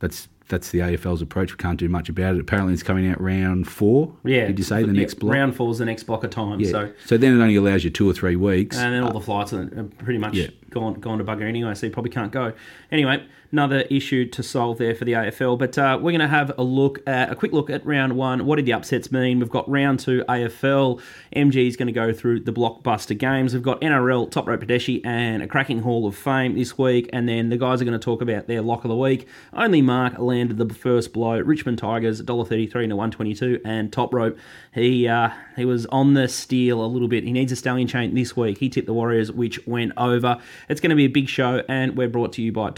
[0.01, 1.53] that's that's the AFL's approach.
[1.53, 2.41] We can't do much about it.
[2.41, 4.15] Apparently, it's coming out round four.
[4.25, 4.47] Yeah.
[4.47, 5.33] did you say the Yeah, next block?
[5.33, 6.61] Round four's the next block of time.
[6.61, 6.71] yeah.
[6.71, 8.77] So so then it only allows you two or three weeks.
[8.77, 10.49] and then all the flights are are pretty much Yeah.
[10.75, 12.53] Gone gone to bugger anyway, so you probably can't go.
[12.93, 15.57] Anyway, another issue to solve there for the AFL.
[15.57, 18.47] But uh, we're going to have a look at a quick look at round one.
[18.47, 19.39] What did the upsets mean?
[19.39, 21.01] We've got round two AFL.
[21.37, 23.55] MG is going to go through the blockbuster games.
[23.55, 27.09] We've got NRL, Top Rope Pradeshi, and a cracking Hall of Fame this week.
[27.13, 29.29] And then the guys are going to talk about their lock of the week.
[29.53, 31.39] Only Mark landed the first blow.
[31.39, 34.37] Richmond Tigers, $1.33 to 122 and Top Rope.
[34.73, 37.23] He uh, he was on the steal a little bit.
[37.23, 38.59] He needs a stallion chain this week.
[38.59, 40.39] He tipped the Warriors, which went over.
[40.69, 42.71] It's going to be a big show, and we're brought to you by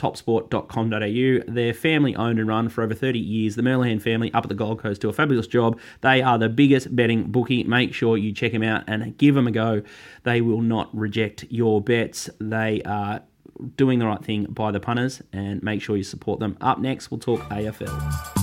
[0.68, 1.52] topsport.com.au.
[1.52, 3.57] They're family owned and run for over 30 years.
[3.57, 5.79] The Merlihan family up at the Gold Coast do a fabulous job.
[6.00, 7.64] They are the biggest betting bookie.
[7.64, 9.83] Make sure you check them out and give them a go.
[10.24, 12.31] They will not reject your bets.
[12.40, 13.22] They are
[13.76, 16.59] doing the right thing by the punters, and make sure you support them.
[16.61, 18.36] Up next, we'll talk AFL.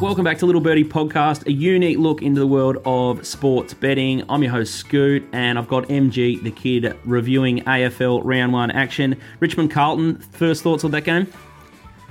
[0.00, 4.24] Welcome back to Little Birdie Podcast, a unique look into the world of sports betting.
[4.28, 9.18] I'm your host, Scoot, and I've got MG the Kid reviewing AFL Round 1 action.
[9.40, 11.32] Richmond Carlton, first thoughts on that game?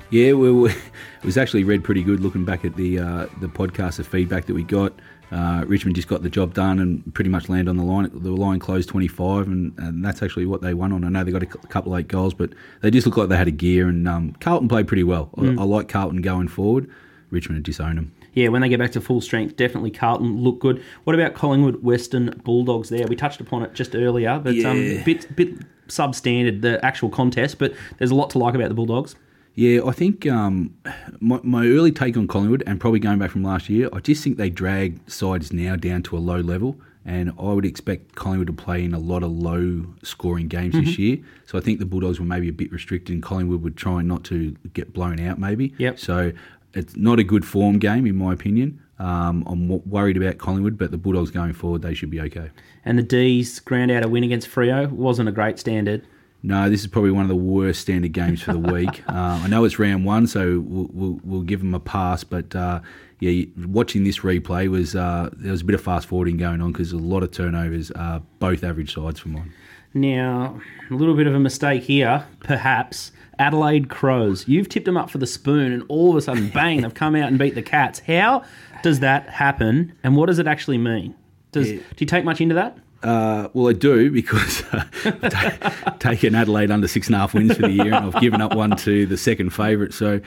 [0.10, 3.98] Yeah, well, it was actually read pretty good looking back at the uh, the podcast,
[3.98, 4.94] the feedback that we got.
[5.32, 8.10] Uh, Richmond just got the job done and pretty much land on the line.
[8.14, 11.04] The line closed 25, and, and that's actually what they won on.
[11.04, 13.48] I know they got a couple late goals, but they just looked like they had
[13.48, 15.32] a gear, and um, Carlton played pretty well.
[15.38, 15.60] Mm.
[15.60, 16.90] I, I like Carlton going forward.
[17.34, 18.14] Richmond would disown them.
[18.34, 20.84] Yeah, when they get back to full strength, definitely Carlton look good.
[21.04, 23.06] What about Collingwood Western Bulldogs there?
[23.08, 24.98] We touched upon it just earlier, but um, yeah.
[24.98, 28.76] um, bit bit substandard the actual contest, but there's a lot to like about the
[28.76, 29.16] Bulldogs.
[29.56, 30.76] Yeah, I think um,
[31.20, 34.24] my, my early take on Collingwood, and probably going back from last year, I just
[34.24, 38.48] think they drag sides now down to a low level and I would expect Collingwood
[38.48, 40.86] to play in a lot of low scoring games mm-hmm.
[40.86, 41.18] this year.
[41.46, 44.24] So I think the Bulldogs were maybe a bit restricted, and Collingwood would try not
[44.26, 45.74] to get blown out, maybe.
[45.78, 46.00] Yep.
[46.00, 46.32] So
[46.74, 48.82] it's not a good form game, in my opinion.
[49.00, 52.52] Um, I'm worried about Collingwood, but the Bulldogs going forward, they should be okay.
[52.86, 56.06] And the D's ground out a win against Freo wasn't a great standard.
[56.46, 59.02] No, this is probably one of the worst standard games for the week.
[59.10, 62.24] uh, I know it's round one, so we'll, we'll, we'll give them a pass.
[62.24, 62.82] But uh,
[63.20, 66.74] yeah, watching this replay was uh, there was a bit of fast forwarding going on
[66.74, 67.92] because a lot of turnovers.
[67.92, 69.54] Uh, both average sides for mine.
[69.94, 73.12] Now, a little bit of a mistake here, perhaps.
[73.40, 74.48] Adelaide Crows.
[74.48, 77.16] You've tipped them up for the spoon, and all of a sudden, bang, they've come
[77.16, 78.00] out and beat the Cats.
[78.00, 78.44] How
[78.82, 81.16] does that happen, and what does it actually mean?
[81.52, 81.78] Does yeah.
[81.78, 82.78] do you take much into that?
[83.04, 87.56] Uh, well, I do because uh, I've taken Adelaide under six and a half wins
[87.56, 89.94] for the year, and I've given up one to the second favourite.
[89.94, 90.22] So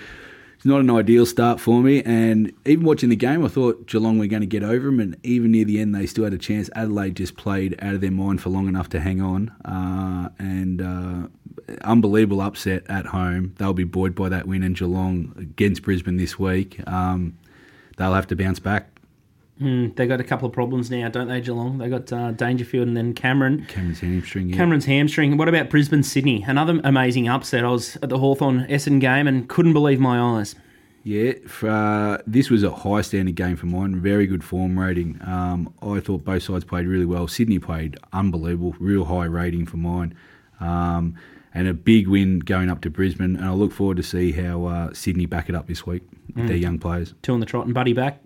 [0.57, 2.03] it's not an ideal start for me.
[2.03, 5.17] And even watching the game, I thought Geelong were going to get over them, and
[5.23, 6.69] even near the end, they still had a chance.
[6.75, 10.83] Adelaide just played out of their mind for long enough to hang on, uh, and
[10.83, 11.29] uh,
[11.83, 13.55] unbelievable upset at home.
[13.59, 16.81] They'll be buoyed by that win in Geelong against Brisbane this week.
[16.89, 17.37] Um,
[17.97, 18.96] they'll have to bounce back.
[19.61, 21.79] Mm, they got a couple of problems now, don't they, Geelong?
[21.79, 23.65] They got uh, Dangerfield and then Cameron.
[23.67, 24.51] Cameron's hamstring.
[24.51, 24.57] Yeah.
[24.57, 25.39] Cameron's hamstring.
[25.39, 26.45] What about Brisbane Sydney?
[26.47, 27.65] Another amazing upset.
[27.65, 30.55] I was at the Hawthorn Essendon game and couldn't believe my eyes.
[31.05, 34.01] Yeah, uh, this was a high standard game for mine.
[34.01, 35.21] Very good form rating.
[35.25, 37.29] Um, I thought both sides played really well.
[37.29, 40.15] Sydney played unbelievable, real high rating for mine.
[40.59, 41.15] Um,
[41.55, 43.37] and a big win going up to Brisbane.
[43.37, 46.03] And I look forward to see how uh, Sydney back it up this week
[46.35, 46.49] with mm.
[46.49, 47.15] their young players.
[47.23, 48.21] Two on the trot and Buddy back.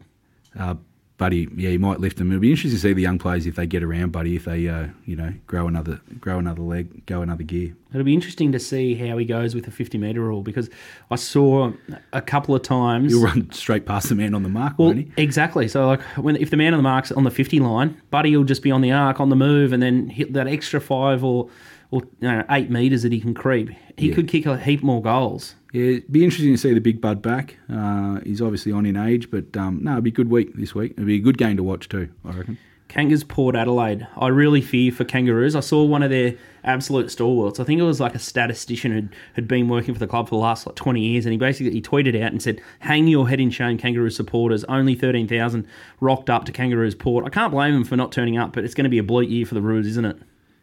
[0.58, 0.74] Uh,
[1.20, 2.30] Buddy, yeah, he might lift them.
[2.30, 4.66] It'll be interesting to see the young players if they get around Buddy, if they,
[4.66, 7.76] uh, you know, grow another grow another leg, go another gear.
[7.90, 10.70] It'll be interesting to see how he goes with the 50 metre rule because
[11.10, 11.72] I saw
[12.14, 13.12] a couple of times.
[13.12, 15.22] He'll run straight past the man on the mark, well, won't he?
[15.22, 15.68] Exactly.
[15.68, 18.44] So, like, when if the man on the mark's on the 50 line, Buddy will
[18.44, 21.50] just be on the arc, on the move, and then hit that extra five or
[21.90, 23.70] or you know, eight metres that he can creep.
[23.96, 24.14] He yeah.
[24.14, 25.54] could kick a heap more goals.
[25.72, 27.56] Yeah, it'd be interesting to see the big bud back.
[27.72, 30.74] Uh, he's obviously on in age, but um, no, it'd be a good week this
[30.74, 30.92] week.
[30.92, 32.58] It'd be a good game to watch too, I reckon.
[32.90, 34.08] Kangas Port Adelaide.
[34.16, 35.54] I really fear for Kangaroos.
[35.54, 37.60] I saw one of their absolute stalwarts.
[37.60, 40.34] I think it was like a statistician who'd, had been working for the club for
[40.34, 43.28] the last like 20 years, and he basically he tweeted out and said, "Hang your
[43.28, 44.64] head in shame, Kangaroo supporters.
[44.64, 45.66] Only 13,000
[46.00, 47.24] rocked up to Kangaroos Port.
[47.24, 49.30] I can't blame them for not turning up, but it's going to be a bleak
[49.30, 50.18] year for the Roos, isn't it?"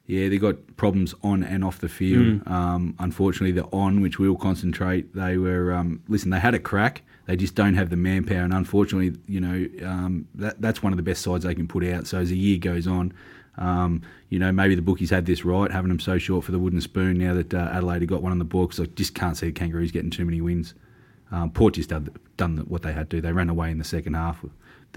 [0.07, 2.25] Yeah, they got problems on and off the field.
[2.25, 2.49] Mm.
[2.49, 6.31] Um, unfortunately, the on, which we'll concentrate, they were um, listen.
[6.31, 7.03] They had a crack.
[7.25, 10.97] They just don't have the manpower, and unfortunately, you know, um, that that's one of
[10.97, 12.07] the best sides they can put out.
[12.07, 13.13] So as the year goes on,
[13.57, 16.59] um, you know, maybe the bookies had this right, having them so short for the
[16.59, 17.17] wooden spoon.
[17.17, 19.91] Now that uh, Adelaide got one on the books, I just can't see the Kangaroos
[19.91, 20.73] getting too many wins.
[21.31, 23.19] Um, Port just done, done what they had to.
[23.19, 24.45] They ran away in the second half.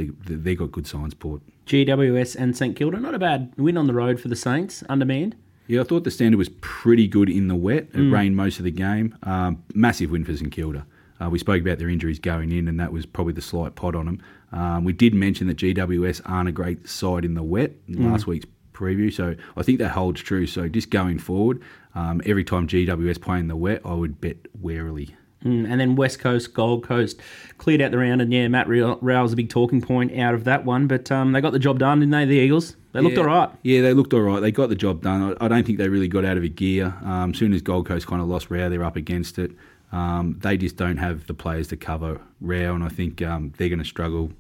[0.06, 1.42] They, they got good signs, Port.
[1.66, 2.98] GWS and St Kilda.
[2.98, 5.36] Not a bad win on the road for the Saints, undermanned.
[5.66, 7.84] Yeah, I thought the standard was pretty good in the wet.
[7.92, 8.12] It mm.
[8.12, 9.16] rained most of the game.
[9.22, 10.84] Um, massive win for St Kilda.
[11.20, 13.94] Uh, we spoke about their injuries going in, and that was probably the slight pot
[13.94, 14.22] on them.
[14.52, 17.72] Um, we did mention that GWS aren't a great side in the wet.
[17.86, 18.10] Mm.
[18.10, 19.12] Last week's preview.
[19.12, 20.46] So I think that holds true.
[20.46, 21.62] So just going forward,
[21.94, 25.14] um, every time GWS play in the wet, I would bet warily.
[25.44, 27.18] Mm, and then West Coast, Gold Coast
[27.56, 30.44] cleared out the round, and yeah, Matt Rowell was a big talking point out of
[30.44, 30.86] that one.
[30.86, 32.24] But um, they got the job done, didn't they?
[32.26, 32.76] The Eagles.
[32.92, 33.22] They looked yeah.
[33.22, 33.50] all right.
[33.62, 34.40] Yeah, they looked all right.
[34.40, 35.36] They got the job done.
[35.40, 36.94] I, I don't think they really got out of a gear.
[37.04, 39.52] Um, soon as Gold Coast kind of lost Rowell, they're up against it.
[39.92, 43.68] Um, they just don't have the players to cover Rowell, and I think um, they're
[43.68, 44.32] going to struggle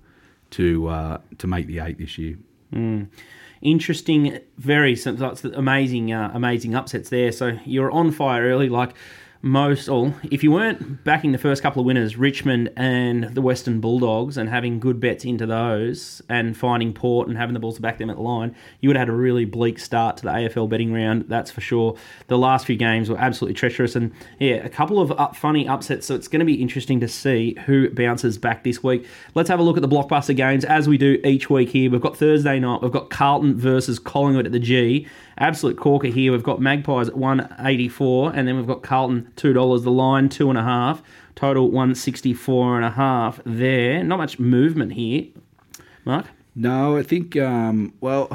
[0.50, 2.36] to uh, to make the eight this year.
[2.72, 3.08] Mm.
[3.62, 4.98] Interesting, very
[5.54, 7.30] amazing, uh, amazing upsets there.
[7.30, 8.94] So you're on fire early, like
[9.42, 13.80] most, or if you weren't backing the first couple of winners, Richmond and the Western
[13.80, 17.82] Bulldogs, and having good bets into those, and finding Port and having the balls to
[17.82, 20.30] back them at the line, you would have had a really bleak start to the
[20.30, 21.24] AFL betting round.
[21.28, 21.96] That's for sure.
[22.26, 26.06] The last few games were absolutely treacherous, and yeah, a couple of up, funny upsets.
[26.06, 29.06] So it's going to be interesting to see who bounces back this week.
[29.34, 31.90] Let's have a look at the blockbuster games as we do each week here.
[31.90, 32.82] We've got Thursday night.
[32.82, 35.08] We've got Carlton versus Collingwood at the G.
[35.40, 36.32] Absolute corker here.
[36.32, 39.82] We've got Magpies at 184, and then we've got Carlton $2.
[39.82, 41.02] The line, two and a half.
[41.34, 44.04] Total 164 and a half there.
[44.04, 45.28] Not much movement here.
[46.04, 46.26] Mark?
[46.54, 48.28] No, I think, um, well,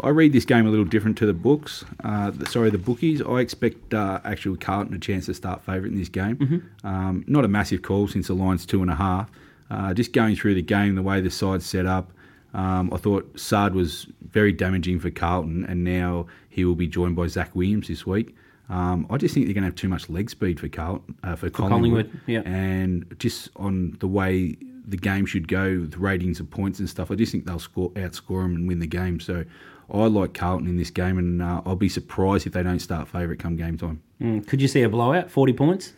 [0.00, 1.84] I read this game a little different to the books.
[2.02, 3.20] Uh, sorry, the bookies.
[3.20, 6.36] I expect uh, actually Carlton a chance to start favourite in this game.
[6.36, 6.86] Mm-hmm.
[6.86, 9.30] Um, not a massive call since the line's two and a half.
[9.70, 12.10] Uh, just going through the game, the way the side's set up,
[12.54, 17.16] um, I thought Saad was very damaging for Carlton, and now he will be joined
[17.16, 18.34] by Zach Williams this week.
[18.68, 21.36] Um, I just think they're going to have too much leg speed for Carlton, uh,
[21.36, 22.40] for, for Collingwood, Collingwood yeah.
[22.40, 24.56] and just on the way
[24.86, 27.10] the game should go, with ratings of points and stuff.
[27.10, 29.20] I just think they'll score, outscore them and win the game.
[29.20, 29.44] So
[29.92, 33.08] I like Carlton in this game, and uh, I'll be surprised if they don't start
[33.08, 34.02] favourite come game time.
[34.20, 34.46] Mm.
[34.46, 35.94] Could you see a blowout, forty points?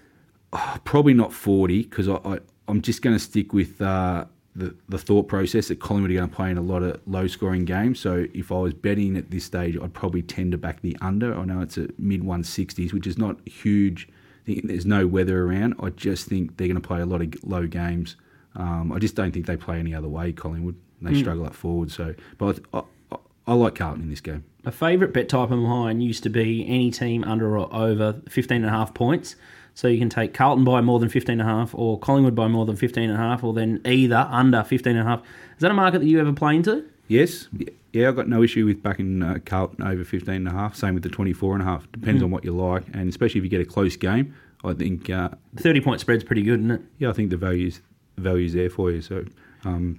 [0.52, 3.80] Oh, probably not forty, because I, I, am just going to stick with.
[3.80, 7.00] Uh, the, the thought process that Collingwood are going to play in a lot of
[7.06, 8.00] low scoring games.
[8.00, 11.34] So if I was betting at this stage, I'd probably tend to back the under.
[11.34, 14.08] I know it's a mid 160s, which is not huge.
[14.46, 15.74] There's no weather around.
[15.80, 18.16] I just think they're going to play a lot of low games.
[18.56, 20.76] Um, I just don't think they play any other way, Collingwood.
[21.00, 21.20] They mm.
[21.20, 21.92] struggle up forward.
[21.92, 22.82] So, but I,
[23.12, 24.44] I, I like Carlton in this game.
[24.64, 28.56] A favourite bet type of mine used to be any team under or over 15
[28.56, 29.36] and a half points.
[29.80, 33.42] So you can take Carlton by more than 15.5 or Collingwood by more than 15.5
[33.42, 35.20] or then either under 15.5.
[35.20, 35.24] Is
[35.60, 36.84] that a market that you ever play into?
[37.08, 37.48] Yes.
[37.94, 40.76] Yeah, I've got no issue with backing uh, Carlton over 15.5.
[40.76, 41.92] Same with the 24.5.
[41.92, 42.26] Depends mm.
[42.26, 42.84] on what you like.
[42.92, 45.08] And especially if you get a close game, I think.
[45.08, 46.82] Uh, 30 point spread's pretty good, isn't it?
[46.98, 47.80] Yeah, I think the value's,
[48.16, 49.00] the value's there for you.
[49.00, 49.24] So,
[49.64, 49.98] um,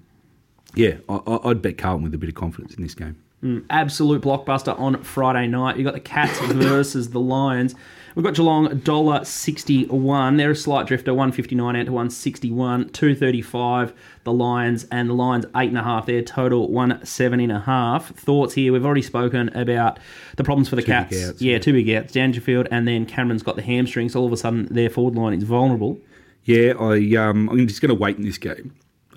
[0.76, 3.20] yeah, I, I'd bet Carlton with a bit of confidence in this game.
[3.44, 5.78] Mm, absolute blockbuster on Friday night.
[5.78, 7.74] You've got the Cats versus the Lions.
[8.14, 10.38] We've got Geelong $1.61.
[10.38, 15.70] They're a slight drifter, 159 out to 161, 235 the Lions, and the Lions eight
[15.70, 18.10] and a half there, total one seventy and a half.
[18.16, 18.72] Thoughts here?
[18.72, 20.00] We've already spoken about
[20.36, 21.24] the problems for the two Cats.
[21.24, 22.14] Outs, yeah, two big outs.
[22.14, 24.16] Dangerfield and then Cameron's got the hamstrings.
[24.16, 26.00] all of a sudden their forward line is vulnerable.
[26.44, 28.76] Yeah, I um, I'm just going to wait in this game.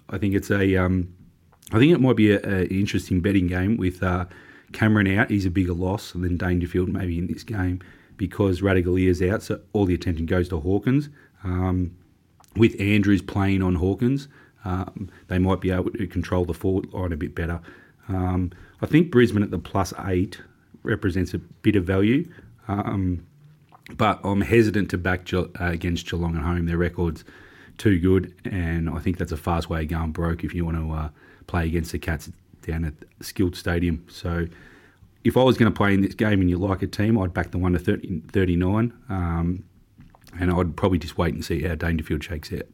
[0.09, 1.14] I think it's a um,
[1.73, 4.27] I think it might be an interesting betting game with uh,
[4.73, 5.31] Cameron out.
[5.31, 7.81] He's a bigger loss than Dangerfield maybe in this game
[8.17, 11.09] because is out, so all the attention goes to Hawkins.
[11.43, 11.97] Um,
[12.57, 14.29] with Andrews playing on Hawkins,
[14.65, 17.61] um, they might be able to control the forward line a bit better.
[18.09, 20.41] Um, I think Brisbane at the plus eight
[20.83, 22.29] represents a bit of value,
[22.69, 23.27] um,
[23.97, 26.67] but I'm hesitant to back uh, against Geelong at home.
[26.67, 27.25] Their record's
[27.79, 30.77] too good, and I think that's a fast way of going broke if you want
[30.77, 31.09] to uh,
[31.47, 32.31] play against the Cats
[32.63, 34.05] down at Skilled Stadium.
[34.09, 34.47] So
[35.25, 37.33] if I was going to play in this game and you like a team, I'd
[37.33, 39.65] back the one to 30, 39, um,
[40.39, 42.67] and I'd probably just wait and see how Dangerfield shakes out.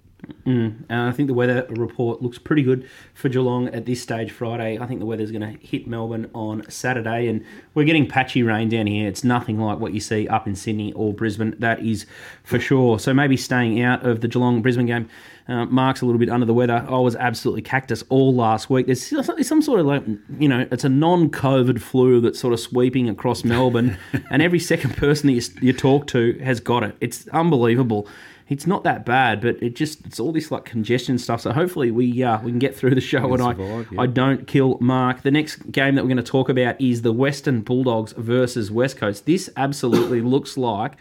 [0.46, 4.30] Mm, and I think the weather report looks pretty good for Geelong at this stage
[4.30, 4.78] Friday.
[4.78, 8.68] I think the weather's going to hit Melbourne on Saturday, and we're getting patchy rain
[8.68, 9.06] down here.
[9.08, 12.06] It's nothing like what you see up in Sydney or Brisbane, that is
[12.42, 12.98] for sure.
[12.98, 15.08] So maybe staying out of the Geelong Brisbane game.
[15.48, 16.86] Uh, Mark's a little bit under the weather.
[16.88, 18.86] I was absolutely cactus all last week.
[18.86, 19.04] There's
[19.46, 20.04] some sort of like,
[20.38, 23.98] you know, it's a non COVID flu that's sort of sweeping across Melbourne,
[24.30, 26.96] and every second person that you, you talk to has got it.
[27.00, 28.08] It's unbelievable
[28.50, 31.40] it's not that bad, but it just it's all this like congestion stuff.
[31.40, 34.00] So hopefully we uh, we can get through the show and survive, I yeah.
[34.00, 35.22] I don't kill Mark.
[35.22, 38.96] The next game that we're going to talk about is the Western Bulldogs versus West
[38.96, 39.24] Coast.
[39.24, 40.94] This absolutely looks like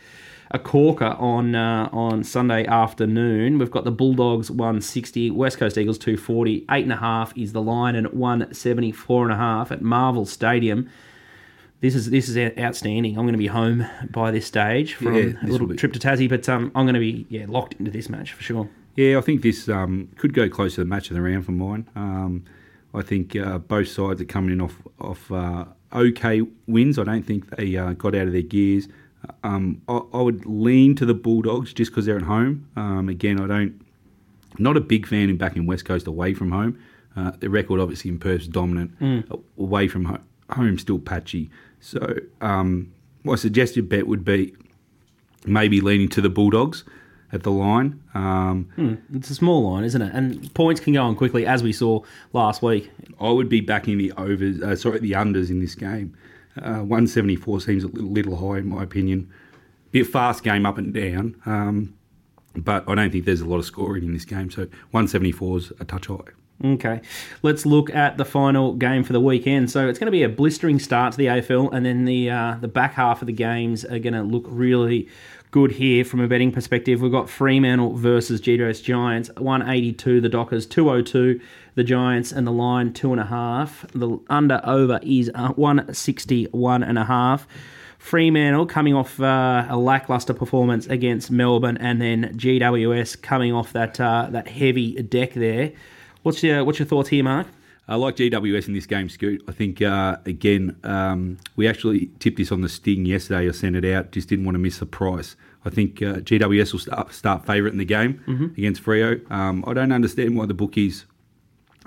[0.52, 3.58] a corker on uh, on Sunday afternoon.
[3.58, 7.64] We've got the Bulldogs 160, West Coast Eagles 240, eight and a half is the
[7.64, 10.88] line, and 174 and a half at Marvel Stadium
[11.82, 13.18] this is this is outstanding.
[13.18, 16.30] I'm going to be home by this stage from yeah, a little trip to Tassie,
[16.30, 18.70] but um, I'm going to be yeah locked into this match for sure.
[18.96, 21.54] Yeah, I think this um, could go close to the match of the round for
[21.54, 21.88] mine.
[21.96, 22.44] Um,
[22.94, 27.00] I think uh, both sides are coming in off off uh, okay wins.
[27.00, 28.88] I don't think they uh, got out of their gears.
[29.44, 32.68] Um, I, I, would lean to the Bulldogs just because they're at home.
[32.76, 33.82] Um, again, I don't.
[34.58, 36.80] Not a big fan in back in West Coast away from home.
[37.16, 39.00] Uh, the record obviously in Perth's dominant.
[39.00, 39.42] Mm.
[39.58, 41.50] Away from home, home still patchy.
[41.80, 42.92] So um,
[43.24, 44.56] my suggested bet would be
[45.46, 46.84] maybe leaning to the Bulldogs
[47.32, 48.02] at the line.
[48.14, 50.14] Um, hmm, it's a small line, isn't it?
[50.14, 52.02] And points can go on quickly, as we saw
[52.34, 52.90] last week.
[53.20, 56.16] I would be backing the overs, uh, sorry, the unders in this game.
[56.58, 59.32] Uh, 174 seems a little, little, high, in my opinion.
[59.92, 61.96] Bit fast game up and down, um,
[62.56, 64.52] but I don't think there's a lot of scoring in this game.
[64.52, 66.18] So 174 is a touch high.
[66.64, 67.00] Okay,
[67.42, 69.72] let's look at the final game for the weekend.
[69.72, 72.56] So it's going to be a blistering start to the AFL, and then the uh,
[72.60, 75.08] the back half of the games are going to look really
[75.52, 77.02] good here from a betting perspective.
[77.02, 81.40] We've got Fremantle versus GWS Giants, 182 the Dockers, 202
[81.76, 83.86] the Giants, and the line two and a half.
[83.94, 87.48] The under over is uh, 161 and a half.
[87.98, 93.98] Fremantle coming off uh, a lackluster performance against Melbourne, and then GWS coming off that
[94.00, 95.72] uh, that heavy deck there.
[96.24, 97.48] What's your what's your thoughts here, Mark?
[97.90, 99.44] I like GWS in this game, Scoot.
[99.48, 103.50] I think, uh, again, um, we actually tipped this on the sting yesterday.
[103.50, 105.36] I sent it out, just didn't want to miss the price.
[105.66, 108.46] I think uh, GWS will start, start favourite in the game mm-hmm.
[108.46, 109.30] against Freo.
[109.32, 111.08] Um, I don't understand why the bookies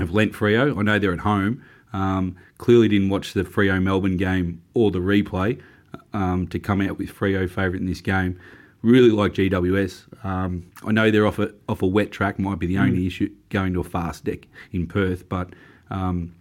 [0.01, 0.77] have lent Freo.
[0.77, 1.63] I know they're at home.
[1.93, 5.61] Um, clearly didn't watch the Freo Melbourne game or the replay
[6.13, 8.41] um, to come out with Freo favourite in this game.
[8.83, 10.25] Really like GWS.
[10.25, 13.07] Um, I know they're off a, off a wet track, might be the only mm.
[13.07, 15.51] issue going to a fast deck in Perth, but
[15.91, 16.35] um,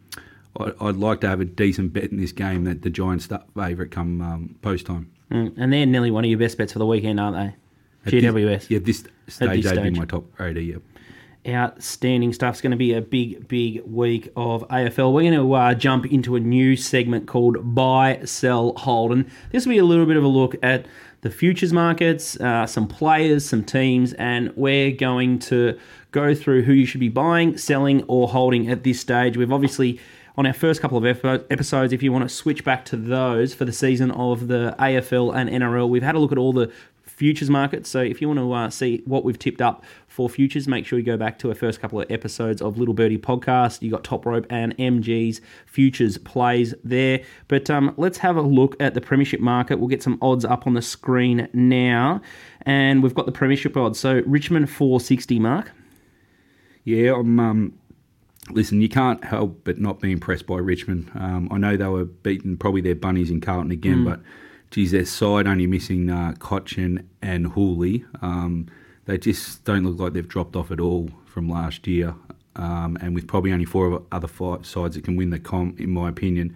[0.59, 3.91] I'd like to have a decent bet in this game that the Giants start favourite
[3.91, 5.11] come um, post time.
[5.31, 7.55] Mm, and they're nearly one of your best bets for the weekend, aren't they?
[8.05, 8.67] At GWS.
[8.67, 10.75] This, yeah, this stage they'd be my top 80, yeah.
[11.47, 12.55] Outstanding stuff.
[12.55, 15.13] It's going to be a big, big week of AFL.
[15.13, 19.11] We're going to uh, jump into a new segment called Buy, Sell, Hold.
[19.13, 20.85] And this will be a little bit of a look at
[21.21, 25.77] the futures markets, uh, some players, some teams, and we're going to
[26.11, 29.37] go through who you should be buying, selling, or holding at this stage.
[29.37, 29.99] We've obviously
[30.37, 33.65] on our first couple of episodes, if you want to switch back to those for
[33.65, 36.71] the season of the AFL and NRL, we've had a look at all the
[37.21, 37.87] futures markets.
[37.87, 40.97] So if you want to uh, see what we've tipped up for futures, make sure
[40.97, 43.83] you go back to our first couple of episodes of Little Birdie podcast.
[43.83, 47.21] You got Top Rope and MG's futures plays there.
[47.47, 49.77] But um, let's have a look at the Premiership market.
[49.77, 52.21] We'll get some odds up on the screen now,
[52.63, 53.99] and we've got the Premiership odds.
[53.99, 55.71] So Richmond 460, Mark.
[56.85, 57.39] Yeah, I'm.
[57.39, 57.73] Um,
[58.49, 61.11] listen, you can't help but not be impressed by Richmond.
[61.13, 64.05] Um, I know they were beaten probably their bunnies in Carlton again, mm.
[64.05, 64.21] but
[64.71, 68.05] geez, their side only missing uh, Cotchin and Houli.
[68.23, 68.67] Um,
[69.05, 72.15] they just don't look like they've dropped off at all from last year.
[72.55, 75.91] Um, and with probably only four other five sides that can win the comp, in
[75.91, 76.55] my opinion.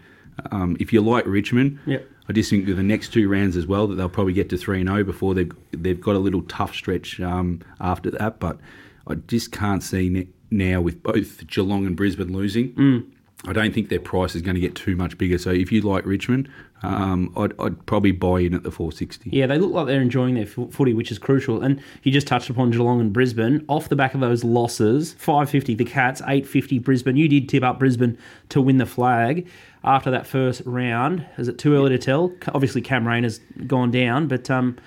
[0.52, 2.06] Um, if you like Richmond, yep.
[2.28, 4.58] I just think with the next two rounds as well that they'll probably get to
[4.58, 8.40] three and zero oh before they've they've got a little tough stretch um, after that.
[8.40, 8.60] But
[9.08, 12.74] I just can't see now with both Geelong and Brisbane losing.
[12.74, 13.12] Mm.
[13.48, 15.38] I don't think their price is going to get too much bigger.
[15.38, 16.50] So if you like Richmond,
[16.84, 19.30] um, I'd, I'd, probably buy in at the 460.
[19.32, 21.62] Yeah, they look like they're enjoying their footy, which is crucial.
[21.62, 23.66] And you just touched upon Geelong and Brisbane.
[23.70, 27.16] Off the back of those losses, 550 the Cats, 850 Brisbane.
[27.16, 28.18] You did tip up Brisbane
[28.50, 29.48] to win the flag
[29.84, 31.26] after that first round.
[31.38, 32.32] Is it too early to tell?
[32.54, 34.78] Obviously, Cam Rayner has gone down, but um,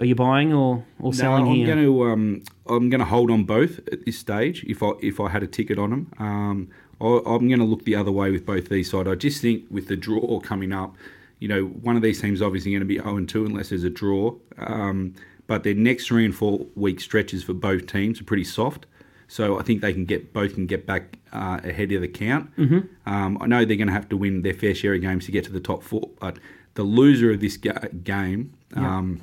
[0.00, 1.66] are you buying or, or selling no, I'm here?
[1.66, 4.64] Going to, um, I'm going to hold on both at this stage.
[4.64, 6.68] If I if I had a ticket on them, um,
[7.02, 9.08] I, am going to look the other way with both these sides.
[9.08, 10.94] I just think with the draw coming up,
[11.38, 13.70] you know, one of these teams is obviously going to be 0 and 2 unless
[13.70, 14.34] there's a draw.
[14.58, 15.14] Um,
[15.46, 18.86] but their next three and four week stretches for both teams are pretty soft.
[19.28, 22.54] So I think they can get both can get back uh, ahead of the count.
[22.56, 23.12] Mm-hmm.
[23.12, 25.32] Um, I know they're going to have to win their fair share of games to
[25.32, 26.38] get to the top four, but
[26.74, 28.52] the loser of this ga- game.
[28.76, 29.22] Um,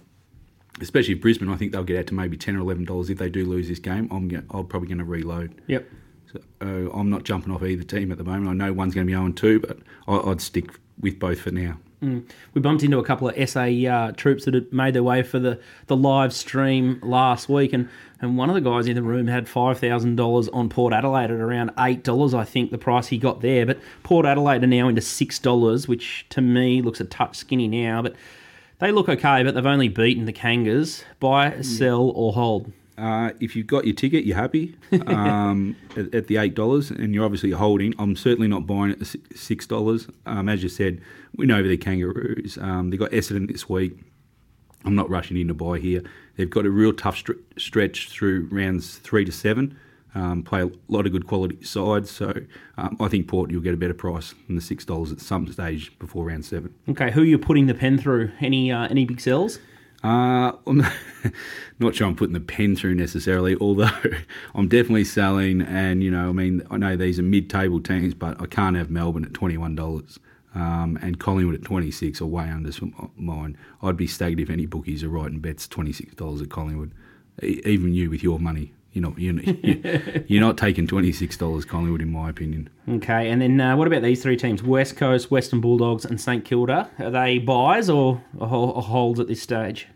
[0.81, 3.29] especially Brisbane, I think they'll get out to maybe ten or eleven dollars if they
[3.29, 4.07] do lose this game.
[4.11, 5.61] I'm going I'm probably going to reload.
[5.67, 5.87] Yep.
[6.31, 8.49] So uh, I'm not jumping off either team at the moment.
[8.49, 11.51] I know one's going to be 0 2, but I, would stick with both for
[11.51, 11.77] now.
[12.03, 12.29] Mm.
[12.53, 15.37] We bumped into a couple of SA uh, troops that had made their way for
[15.37, 17.89] the, the live stream last week, and,
[18.21, 21.71] and one of the guys in the room had $5,000 on Port Adelaide at around
[21.71, 23.65] $8, I think, the price he got there.
[23.65, 28.01] But Port Adelaide are now into $6, which to me looks a touch skinny now.
[28.01, 28.15] But
[28.79, 31.03] they look okay, but they've only beaten the Kangas.
[31.19, 32.71] Buy, sell, or hold.
[32.99, 34.75] Uh, if you've got your ticket, you're happy
[35.07, 37.93] um, at, at, the eight dollars, and you're obviously holding.
[37.97, 40.07] I'm certainly not buying at the six dollars.
[40.25, 41.01] Um, as you said,
[41.35, 42.57] we know over the Kangaroos.
[42.57, 43.97] Um, they got Essendon this week.
[44.83, 46.03] I'm not rushing in to buy here.
[46.35, 47.23] They've got a real tough
[47.57, 49.77] stretch through rounds three to seven.
[50.15, 52.33] Um, play a lot of good quality sides, so
[52.77, 55.49] um, I think Port you'll get a better price than the six dollars at some
[55.51, 56.73] stage before round seven.
[56.89, 58.31] Okay, who are you putting the pen through?
[58.41, 59.59] Any uh, any big sells?
[60.03, 60.85] Uh, I'm
[61.79, 63.89] not sure I'm putting the pen through necessarily, although
[64.55, 65.61] I'm definitely selling.
[65.61, 68.89] And you know, I mean, I know these are mid-table teams, but I can't have
[68.89, 70.19] Melbourne at twenty-one dollars.
[70.55, 72.71] Um, and Collingwood at 26 or way under
[73.15, 73.55] mine.
[73.83, 76.91] I'd be staggered if any bookies are writing bets $26 at Collingwood.
[77.43, 78.73] Even you with your money.
[78.93, 82.69] You're not, you're, you're not taking $26 Collingwood, in my opinion.
[82.89, 84.63] Okay, and then uh, what about these three teams?
[84.63, 86.89] West Coast, Western Bulldogs, and St Kilda.
[86.97, 89.87] Are they buys or, or holds at this stage?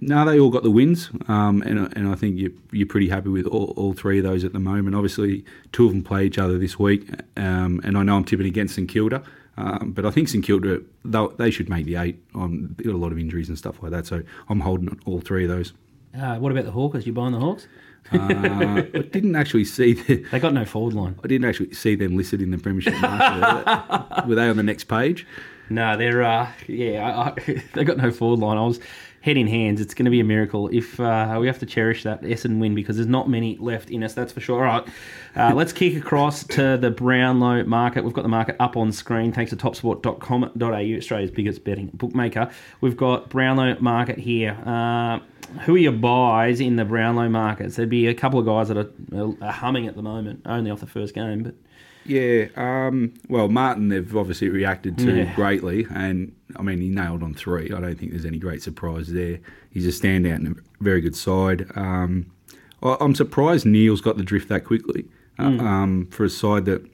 [0.00, 3.30] No, they all got the wins, um, and and I think you're, you're pretty happy
[3.30, 4.94] with all, all three of those at the moment.
[4.94, 8.46] Obviously, two of them play each other this week, um, and I know I'm tipping
[8.46, 9.24] against St Kilda,
[9.56, 10.82] um, but I think St Kilda
[11.36, 12.22] they should make the eight.
[12.36, 15.20] Um, they got a lot of injuries and stuff like that, so I'm holding all
[15.20, 15.72] three of those.
[16.16, 17.04] Uh, what about the Hawkers?
[17.04, 17.66] You buying the Hawks?
[18.12, 21.18] Uh, I didn't actually see the, They got no forward line.
[21.22, 24.26] I didn't actually see them listed in the Premiership market.
[24.26, 25.26] Were they on the next page?
[25.70, 28.56] No, they're uh, yeah, I, I, they got no forward line.
[28.56, 28.80] I was
[29.28, 29.80] head in hands.
[29.80, 32.74] It's going to be a miracle if uh, we have to cherish that Essendon win
[32.74, 34.14] because there's not many left in us.
[34.14, 34.66] That's for sure.
[34.66, 34.88] All right,
[35.36, 38.04] uh, let's kick across to the Brownlow market.
[38.04, 42.50] We've got the market up on screen thanks to TopSport.com.au, Australia's biggest betting bookmaker.
[42.80, 44.58] We've got Brownlow market here.
[44.64, 45.18] Uh,
[45.60, 47.76] who are your buys in the Brownlow markets?
[47.76, 50.80] There'd be a couple of guys that are, are humming at the moment, only off
[50.80, 51.54] the first game, but.
[52.08, 55.34] Yeah, um, well, Martin, they've obviously reacted to Yeah.
[55.34, 57.70] greatly, and I mean, he nailed on three.
[57.70, 59.38] I don't think there's any great surprise there.
[59.70, 61.66] He's a standout and a very good side.
[61.76, 62.26] Um,
[62.82, 65.06] I, I'm surprised Neale's got the drift that quickly
[65.38, 66.84] uh, um, for a side that.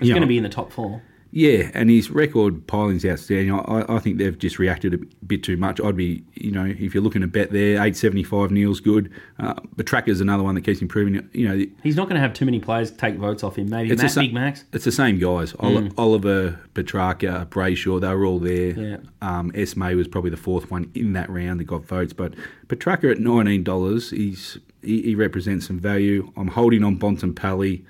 [0.00, 1.02] He's going to be in the top four.
[1.32, 3.52] Yeah, and his record piling's outstanding.
[3.54, 5.80] I, I think they've just reacted a bit too much.
[5.80, 8.50] I'd be, you know, if you're looking to bet there, eight seventy five.
[8.50, 9.12] Neale's good.
[9.38, 11.28] Uh, but Tracker's another one that keeps improving.
[11.32, 13.70] You know, He's not going to have too many players take votes off him.
[13.70, 14.64] Maybe It's Matt, sa- Big Max.
[14.72, 15.54] It's the same guys.
[15.60, 18.72] Ol- Oliver, Petracca, Brayshaw, they were all there.
[18.72, 18.96] Yeah.
[19.22, 22.12] Um, Esme was probably the fourth one in that round that got votes.
[22.12, 22.34] But
[22.66, 26.32] Petracca at $19, he's, he, he represents some value.
[26.36, 27.84] I'm holding on Bontempelli.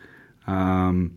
[0.47, 1.17] Um,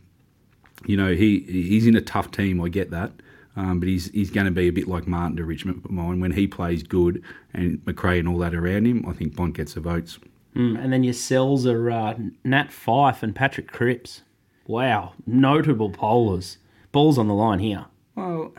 [0.85, 3.11] you know, he he's in a tough team, I get that.
[3.55, 6.19] Um, but he's he's going to be a bit like Martin to Richmond mine.
[6.19, 7.23] When he plays good
[7.53, 10.17] and Macrae and all that around him, I think Bond gets the votes.
[10.55, 14.21] Mm, and then your sells are uh, Nat Fyfe and Patrick Cripps.
[14.65, 16.57] Wow, notable bowlers.
[16.91, 17.85] Balls on the line here.
[18.15, 18.53] Well,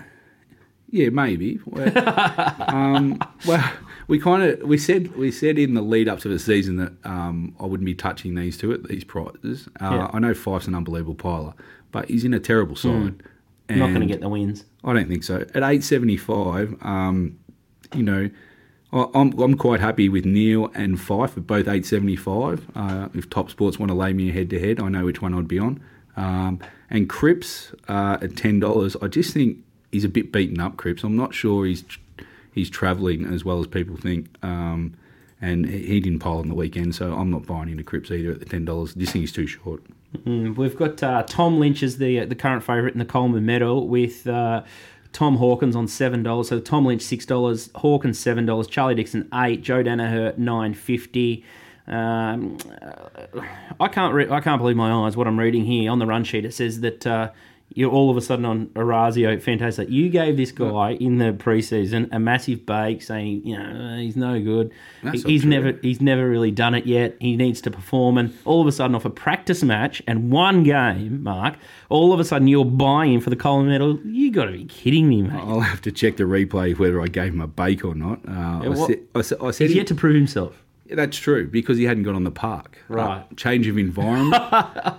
[0.90, 1.60] yeah, maybe.
[1.66, 1.92] Well,
[2.68, 3.68] um, well
[4.06, 6.92] we kind of we said we said in the lead up to the season that
[7.04, 9.68] um, I wouldn't be touching these two at these prices.
[9.80, 10.10] Uh, Yeah.
[10.12, 11.54] I know Fyfe's an unbelievable piler,
[11.94, 13.22] but he's in a terrible side.
[13.70, 14.64] Not going to get the wins.
[14.84, 15.46] I don't think so.
[15.54, 17.38] At eight seventy five, um,
[17.94, 18.28] you know.
[18.92, 22.68] I- I'm, I'm quite happy with Neale and Fyfe at both 875.
[22.76, 25.20] Uh, if Top Sports want to lay me a head to head, I know which
[25.20, 25.80] one I'd be on.
[26.16, 29.58] Um, and Cripps uh, at $10, I just think
[29.90, 31.02] he's a bit beaten up, Cripps.
[31.02, 31.82] I'm not sure he's
[32.52, 34.28] he's travelling as well as people think.
[34.44, 34.94] Um,
[35.40, 38.30] and he he didn't pile on the weekend, so I'm not buying into Cripps either
[38.30, 38.94] at the $10.
[38.94, 39.82] This thing is too short.
[40.18, 43.88] Mm, we've got uh, Tom Lynch as the the current favourite in the Coleman Medal
[43.88, 44.62] with uh,
[45.12, 46.48] Tom Hawkins on seven dollars.
[46.48, 51.44] So Tom Lynch six dollars, Hawkins seven dollars, Charlie Dixon eight, Joe Daniher nine fifty.
[51.86, 53.40] Um, uh,
[53.78, 55.16] I can't re- I can't believe my eyes.
[55.16, 57.30] What I'm reading here on the run sheet, it says that uh,
[57.76, 59.90] you're all of a sudden on Orazio Fantasia.
[59.90, 64.40] You gave this guy in the preseason a massive bake, saying you know he's no
[64.40, 64.70] good.
[65.02, 67.16] That's he's never he's never really done it yet.
[67.20, 70.62] He needs to perform, and all of a sudden, off a practice match and one
[70.62, 71.56] game, Mark,
[71.88, 73.98] all of a sudden you're buying him for the Coleman Medal.
[74.04, 75.32] You got to be kidding me, mate.
[75.32, 78.20] I'll have to check the replay whether I gave him a bake or not.
[78.28, 78.30] Uh,
[78.64, 80.63] I, what- said, I said, I said He's he- yet to prove himself.
[80.86, 82.78] Yeah, That's true because he hadn't got on the park.
[82.88, 83.20] Right.
[83.20, 84.42] Uh, change of environment.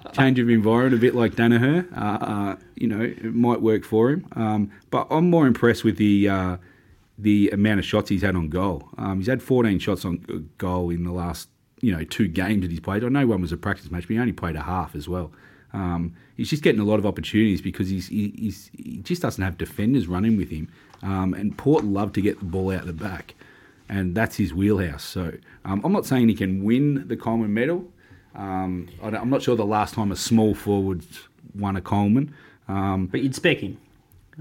[0.13, 1.87] change of environment, a bit like Daniher.
[1.95, 4.27] Uh, uh, you know, it might work for him.
[4.33, 6.57] Um, but I'm more impressed with the uh,
[7.17, 8.89] the amount of shots he's had on goal.
[8.97, 11.49] Um, he's had 14 shots on goal in the last
[11.81, 13.03] you know two games that he's played.
[13.03, 15.31] I know one was a practice match, but he only played a half as well.
[15.73, 19.43] Um, he's just getting a lot of opportunities because he's, he, he's he just doesn't
[19.43, 20.69] have defenders running with him.
[21.03, 23.35] Um, and Port love to get the ball out the back
[23.89, 25.03] and that's his wheelhouse.
[25.03, 25.33] So
[25.63, 27.91] um, I'm not saying he can win the Coleman medal.
[28.35, 31.03] Um, I don't- I'm not sure the last time a small forward
[31.57, 32.33] won a Coleman.
[32.67, 33.77] Um, But you'd spec him.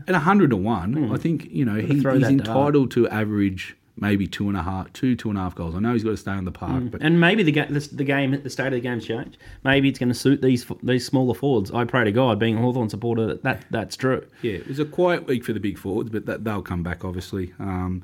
[0.09, 4.49] at 100 to 1, I think you know he, he's entitled to average maybe two
[4.49, 5.72] and a half, two, two and a half goals.
[5.76, 7.78] I know he's got to stay on the park, but And maybe the, ga- the,
[7.92, 9.36] the game, the state of the game's changed.
[9.62, 11.70] Maybe it's going to suit these these smaller forwards.
[11.70, 14.26] I pray to God, being a Hawthorn supporter, that, that that's true.
[14.42, 17.05] Yeah, it was a quiet week for the big forwards, but that, they'll come back
[17.05, 17.53] obviously.
[17.61, 18.03] Um,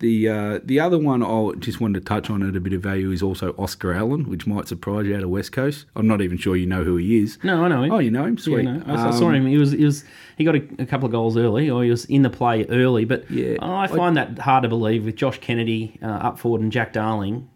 [0.00, 2.82] the uh, the other one I just wanted to touch on at a bit of
[2.82, 5.86] value is also Oscar Allen, which might surprise you out of West Coast.
[5.96, 7.38] I'm not even sure you know who he is.
[7.44, 7.92] No, I know him.
[7.92, 8.38] Oh, you know him?
[8.38, 8.64] Sweet.
[8.64, 9.46] Yeah, no, I, I saw Um, him.
[9.46, 10.04] He was, he was,
[10.38, 13.04] he got a, a couple of goals early, or he was in the play early.
[13.04, 16.72] But Yeah, I find that hard to believe with Josh Kennedy uh, up forward and
[16.72, 17.48] Jack Darling,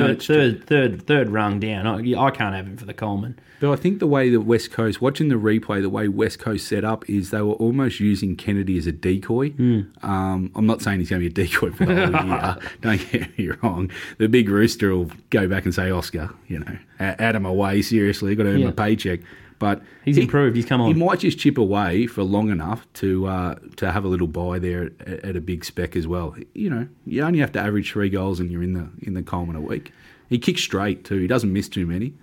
[0.00, 1.86] third, third, third, third rung down.
[1.86, 3.38] I, I can't have him for the Coleman.
[3.60, 6.66] But I think the way that West Coast, watching the replay, the way West Coast
[6.68, 9.50] set up is they were almost using Kennedy as a decoy.
[9.50, 9.80] Hmm.
[10.02, 12.56] Um, I'm not saying he's going to be a decoy for the whole year.
[12.82, 13.90] Don't get me wrong.
[14.18, 17.50] The big rooster will go back and say, Oscar, you know, "A- out of my
[17.50, 18.66] way, seriously, got to earn Yeah.
[18.66, 19.20] my paycheck.
[19.58, 20.56] But He's he- improved.
[20.56, 20.88] He's come on.
[20.88, 24.58] He might just chip away for long enough to uh, to have a little buy
[24.58, 26.34] there at, at a big spec as well.
[26.54, 29.22] You know, you only have to average three goals and you're in the in the
[29.22, 29.92] Coleman a week.
[30.28, 31.18] He kicks straight too.
[31.18, 32.14] He doesn't miss too many.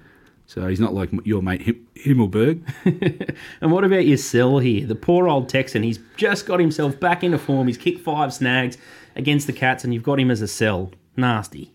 [0.47, 2.61] So he's not like your mate Him- Himmelberg.
[3.61, 4.85] And what about your sell here?
[4.85, 5.81] The poor old Texan.
[5.83, 7.67] He's just got himself back into form.
[7.67, 8.77] He's kicked five snags
[9.15, 10.91] against the Cats, and you've got him as a sell.
[11.15, 11.71] Nasty.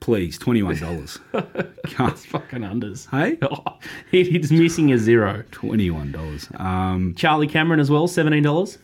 [0.00, 1.18] Please, twenty one dollars.
[1.32, 3.08] Fucking unders.
[3.10, 3.38] Hey?
[4.10, 5.44] He- He's missing a zero.
[5.50, 6.48] twenty one dollars.
[6.56, 8.78] Um, Charlie Cameron as well, seventeen dollars.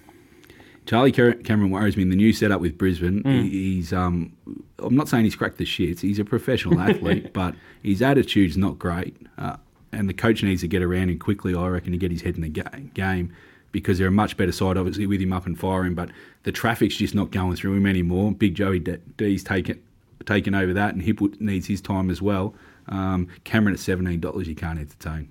[0.84, 3.24] Charlie Cameron worries me in the new setup with Brisbane.
[3.24, 4.32] He, he's um,
[4.78, 6.00] I'm not saying he's cracked the shits.
[6.00, 9.16] He's a professional athlete, but his attitude's not great.
[9.36, 9.56] Uh,
[9.92, 12.36] and the coach needs to get around him quickly, I reckon, to get his head
[12.36, 13.32] in the ga- game
[13.72, 15.94] because they're a much better side, obviously, with him up and firing.
[15.94, 16.10] But
[16.44, 18.30] the traffic's just not going through him anymore.
[18.32, 19.82] Big Joey D- D's taken
[20.26, 22.54] taken over that, and Hipwood needs his time as well.
[22.88, 25.30] Um, Cameron at seventeen dollars, you can't entertain.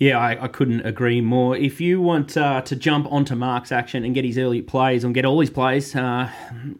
[0.00, 1.56] Yeah, I, I couldn't agree more.
[1.56, 5.14] If you want uh, to jump onto Mark's action and get his early plays and
[5.14, 6.28] get all his plays, uh,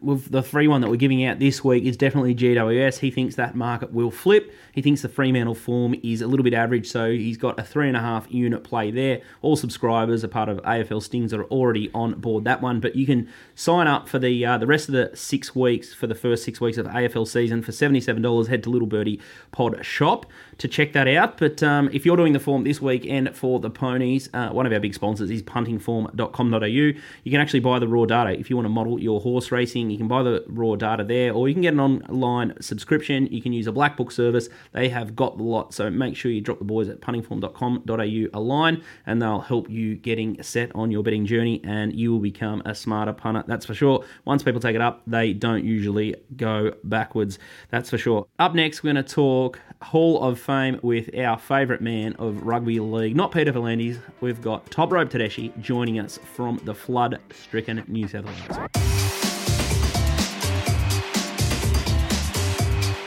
[0.01, 2.97] with the free one that we're giving out this week is definitely GWS.
[2.99, 4.53] He thinks that market will flip.
[4.73, 7.87] He thinks the Fremantle form is a little bit average, so he's got a three
[7.87, 9.21] and a half unit play there.
[9.41, 13.05] All subscribers are part of AFL Stings are already on board that one, but you
[13.05, 16.43] can sign up for the uh, the rest of the six weeks for the first
[16.43, 18.47] six weeks of AFL season for seventy seven dollars.
[18.47, 19.21] Head to Little Birdie
[19.53, 20.25] Pod Shop
[20.57, 21.37] to check that out.
[21.37, 24.65] But um, if you're doing the form this week and for the ponies, uh, one
[24.65, 26.65] of our big sponsors is puntingform.com.au.
[26.65, 29.89] You can actually buy the raw data if you want to model your horse racing.
[29.89, 33.27] You can buy the raw data there, or you can get an online subscription.
[33.27, 34.49] You can use a black book service.
[34.73, 38.39] They have got the lot, so make sure you drop the boys at puntingform.com.au a
[38.39, 42.61] line, and they'll help you getting set on your betting journey, and you will become
[42.65, 43.43] a smarter punter.
[43.47, 44.03] That's for sure.
[44.25, 47.39] Once people take it up, they don't usually go backwards.
[47.69, 48.27] That's for sure.
[48.39, 52.79] Up next, we're going to talk Hall of Fame with our favourite man of rugby
[52.95, 53.99] league, not Peter V'landys.
[54.21, 58.69] We've got Top Rope Tedeschi joining us from the flood-stricken New South Wales.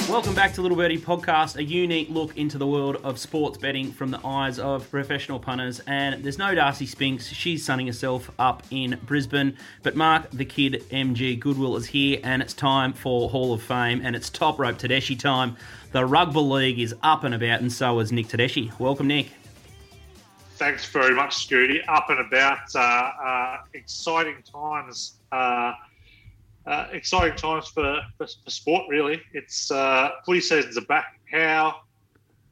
[0.08, 3.92] Welcome back to Little Birdie Podcast, a unique look into the world of sports betting
[3.92, 5.80] from the eyes of professional punters.
[5.86, 9.56] And there's no Darcy Spinks, she's sunning herself up in Brisbane.
[9.82, 14.00] But Mark, the kid, MG Goodwill, is here, and it's time for Hall of Fame,
[14.02, 15.56] and it's top rope Tedeschi time.
[15.92, 18.78] The Rugby League is up and about, and so is Nick Tedeschi.
[18.78, 19.28] Welcome, Nick.
[20.58, 21.80] Thanks very much, Scooty.
[21.86, 22.74] Up and about.
[22.74, 25.20] Uh, uh, exciting times.
[25.30, 25.72] Uh,
[26.66, 29.22] uh, exciting times for, for, for sport, really.
[29.34, 31.20] It's uh, footy seasons are back.
[31.30, 31.82] How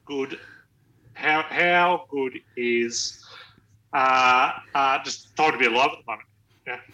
[0.05, 0.39] good?
[1.15, 3.25] How how good is
[3.93, 6.29] uh, uh, just time to be alive at the moment?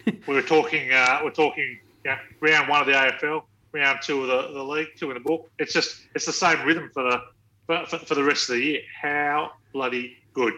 [0.06, 0.92] Yeah, we were talking.
[0.92, 1.78] Uh, we're talking.
[2.06, 3.42] Yeah, round one of the AFL,
[3.72, 5.50] round two of the, the league, two in the book.
[5.58, 7.22] It's just it's the same rhythm for the
[7.66, 8.80] for, for, for the rest of the year.
[8.98, 10.54] How bloody good!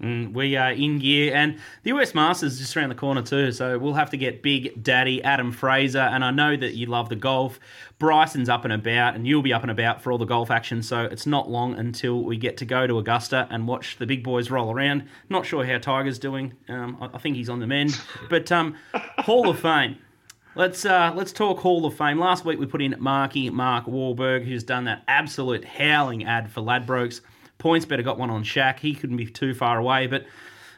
[0.00, 3.52] Mm, we are in gear, and the US Masters is just around the corner too.
[3.52, 7.08] So we'll have to get Big Daddy Adam Fraser, and I know that you love
[7.08, 7.60] the golf.
[8.00, 10.82] Bryson's up and about, and you'll be up and about for all the golf action.
[10.82, 14.24] So it's not long until we get to go to Augusta and watch the big
[14.24, 15.04] boys roll around.
[15.28, 16.54] Not sure how Tiger's doing.
[16.68, 18.76] Um, I, I think he's on the mend, but um,
[19.18, 19.98] Hall of Fame.
[20.54, 22.18] Let's uh, let's talk Hall of Fame.
[22.18, 26.60] Last week we put in Marky Mark Wahlberg, who's done that absolute howling ad for
[26.60, 27.20] Ladbrokes.
[27.62, 28.80] Points better got one on Shaq.
[28.80, 30.26] He couldn't be too far away, but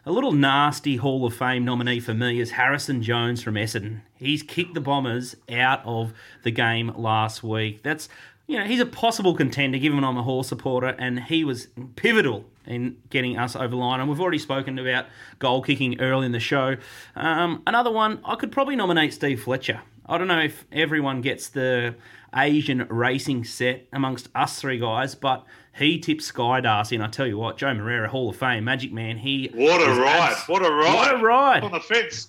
[0.04, 4.02] a little nasty Hall of Fame nominee for me is Harrison Jones from Essendon.
[4.16, 6.12] He's kicked the Bombers out of
[6.42, 7.82] the game last week.
[7.82, 8.10] That's
[8.46, 12.44] you know he's a possible contender given I'm a Hall supporter, and he was pivotal
[12.66, 14.00] in getting us over line.
[14.00, 15.06] And we've already spoken about
[15.38, 16.76] goal kicking early in the show.
[17.16, 19.80] Um, another one I could probably nominate Steve Fletcher.
[20.04, 21.94] I don't know if everyone gets the
[22.36, 25.46] Asian racing set amongst us three guys, but
[25.76, 28.92] he tipped Sky Darci, and I tell you what, Joe Moreira, Hall of Fame, Magic
[28.92, 30.32] Man, he What a ride!
[30.32, 30.94] abs- what a ride!
[30.94, 31.62] What a ride!
[31.64, 32.28] on the fence.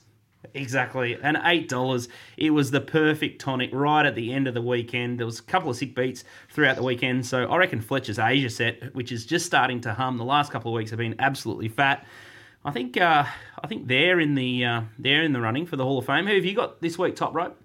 [0.54, 1.18] Exactly.
[1.22, 2.08] And eight dollars.
[2.38, 5.20] It was the perfect tonic right at the end of the weekend.
[5.20, 7.26] There was a couple of sick beats throughout the weekend.
[7.26, 10.18] So I reckon Fletcher's Asia set, which is just starting to hum.
[10.18, 12.06] The last couple of weeks have been absolutely fat.
[12.64, 13.26] I think uh,
[13.64, 16.26] I think they're in the uh, they're in the running for the Hall of Fame.
[16.26, 17.16] Who have you got this week?
[17.16, 17.60] Top rope.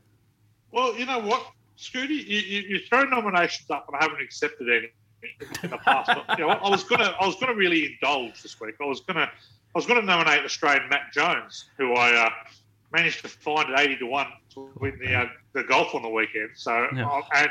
[0.73, 1.45] Well, you know what,
[1.79, 4.89] Scooty, you, you, you throw nominations up, and I haven't accepted any
[5.63, 6.11] in the past.
[6.15, 8.75] but, you know, I was gonna, I was gonna really indulge this week.
[8.81, 9.31] I was gonna,
[9.75, 12.31] I was gonna nominate Australian Matt Jones, who I uh,
[12.93, 16.09] managed to find at eighty to one to win the uh, the golf on the
[16.09, 16.51] weekend.
[16.55, 17.09] So, Yeah.
[17.09, 17.51] uh, and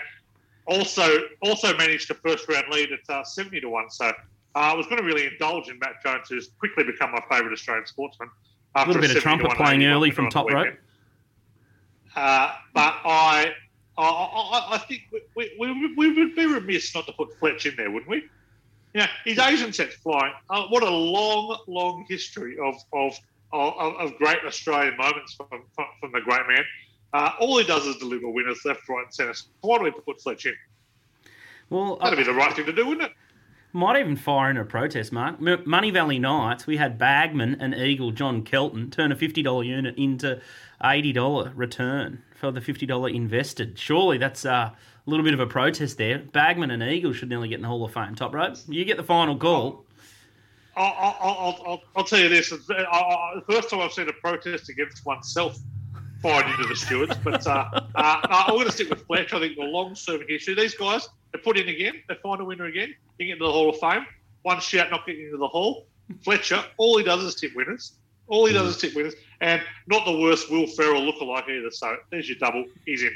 [0.65, 1.07] also
[1.41, 3.89] also managed a first round lead at uh, seventy to one.
[3.89, 4.11] So.
[4.55, 7.53] Uh, I was going to really indulge in Matt Jones, who's quickly become my favourite
[7.53, 8.31] Australian sportsman.
[8.73, 10.73] A little bit of trumpet playing early from top rope.
[12.15, 13.53] Uh, but I,
[14.01, 15.03] I, I, I think
[15.35, 18.23] we, we, we would be remiss not to put Fletch in there, wouldn't we?
[18.93, 20.33] Yeah, his Asian set's flying.
[20.49, 23.19] Uh, what a long, long history of of,
[23.51, 26.63] of, of great Australian moments from, from, from the great man.
[27.13, 29.33] Uh, all he does is deliver winners left, right, and centre.
[29.33, 30.55] So why do we put Fletch in?
[31.69, 33.13] Well, That'd I be the right thing to do, wouldn't it?
[33.71, 35.39] Might even fire in a protest, Mark.
[35.39, 40.41] Moonee Valley Nights, we had Bagman and Eagle John Kelton turn a $50 unit into
[40.83, 43.77] $80 return for the $50 invested.
[43.77, 46.17] Surely that's uh, a little bit of a protest there.
[46.17, 48.15] Bagman and Eagle should nearly get in the Hall of Fame.
[48.15, 49.85] Top rope, you get the final call.
[50.75, 55.05] I'll, I'll, I'll, I'll, tell you this: the first time I've seen a protest against
[55.05, 55.57] oneself
[56.21, 57.15] fired into the stewards.
[57.23, 59.37] But uh, uh, I'm going to stick with Fletcher.
[59.37, 60.55] I think the long-serving history.
[60.55, 63.51] These guys, they put in again, they find a winner again, they get into the
[63.51, 64.05] Hall of Fame.
[64.43, 65.85] One shout, not getting into the Hall.
[66.23, 67.93] Fletcher, all he does is tip winners.
[68.27, 71.71] All he does is tip winners, and not the worst Will Ferrell look-alike either.
[71.71, 72.65] So there's your double.
[72.85, 73.15] He's in.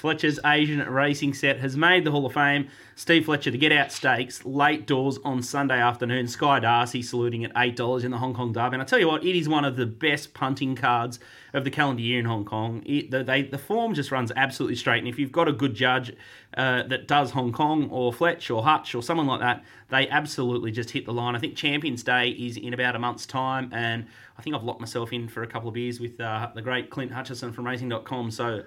[0.00, 2.68] Fletcher's Asian racing set has made the Hall of Fame.
[2.94, 6.26] Steve Fletcher, the Get Out Stakes, late doors on Sunday afternoon.
[6.26, 8.74] Sky Darci saluting at $8 in the Hong Kong Derby.
[8.74, 11.20] And I tell you what, it is one of the best punting cards
[11.52, 12.82] of the calendar year in Hong Kong.
[12.86, 15.00] It, the, they, the form just runs absolutely straight.
[15.00, 16.16] And if you've got a good judge
[16.56, 20.70] uh, that does Hong Kong or Fletch or Hutch or someone like that, they absolutely
[20.70, 21.36] just hit the line.
[21.36, 23.70] I think Champions Day is in about a month's time.
[23.72, 24.06] And
[24.38, 26.88] I think I've locked myself in for a couple of beers with uh, the great
[26.88, 28.30] Clint Hutchison from racing.com.
[28.30, 28.62] So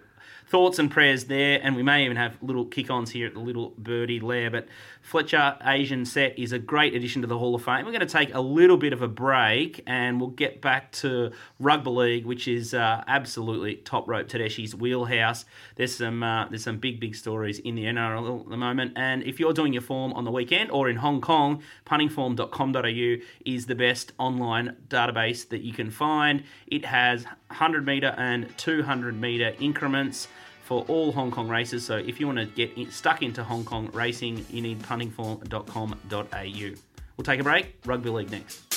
[0.48, 3.74] thoughts and prayers there, and we may even have little kick-ons here at the Little
[3.78, 4.52] Birdie Lair.
[4.52, 4.68] But
[5.02, 7.86] Fletcher Asian set is a great addition to the Hall of Fame.
[7.86, 11.32] We're going to take a little bit of a break, and we'll get back to
[11.60, 15.46] rugby league, which is uh, absolutely top rope Tedeschi's wheelhouse.
[15.76, 19.24] There's some uh, there's some big big stories in the NRL at the moment, and
[19.24, 23.76] if you're doing your form on the weekend or in Hong Kong, puntingform.com.au is the
[23.76, 26.44] best online database that you can find.
[26.68, 30.28] It has 100 meter and 200 meter increments
[30.64, 31.86] for all Hong Kong races.
[31.86, 36.76] So if you want to get in, stuck into Hong Kong racing, you need puntingform.com.au.
[37.16, 37.76] We'll take a break.
[37.86, 38.74] Rugby league next.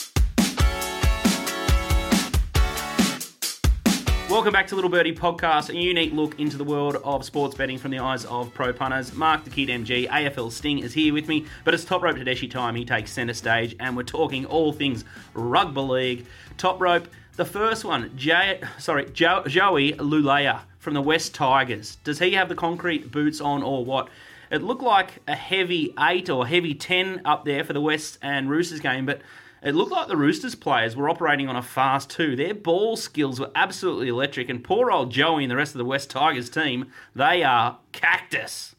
[4.28, 7.78] Welcome back to Little Birdie Podcast, a unique look into the world of sports betting
[7.78, 9.14] from the eyes of pro punters.
[9.14, 12.50] Mark the Kid MG, AFL Sting, is here with me, but it's Top Rope Tedeschi
[12.50, 12.74] time.
[12.74, 16.26] He takes centre stage, and we're talking all things rugby league.
[16.58, 17.06] Top Rope,
[17.36, 21.96] the first one, Jay, sorry, jo- Joey Leilua from the West Tigers.
[22.04, 24.08] Does he have the concrete boots on or what?
[24.50, 28.48] It looked like a heavy 8 or heavy 10 up there for the West and
[28.48, 29.20] Roosters game, but
[29.62, 32.36] it looked like the Roosters players were operating on a fast two.
[32.36, 35.84] Their ball skills were absolutely electric, and poor old Joey and the rest of the
[35.84, 38.76] West Tigers team, they are cactus.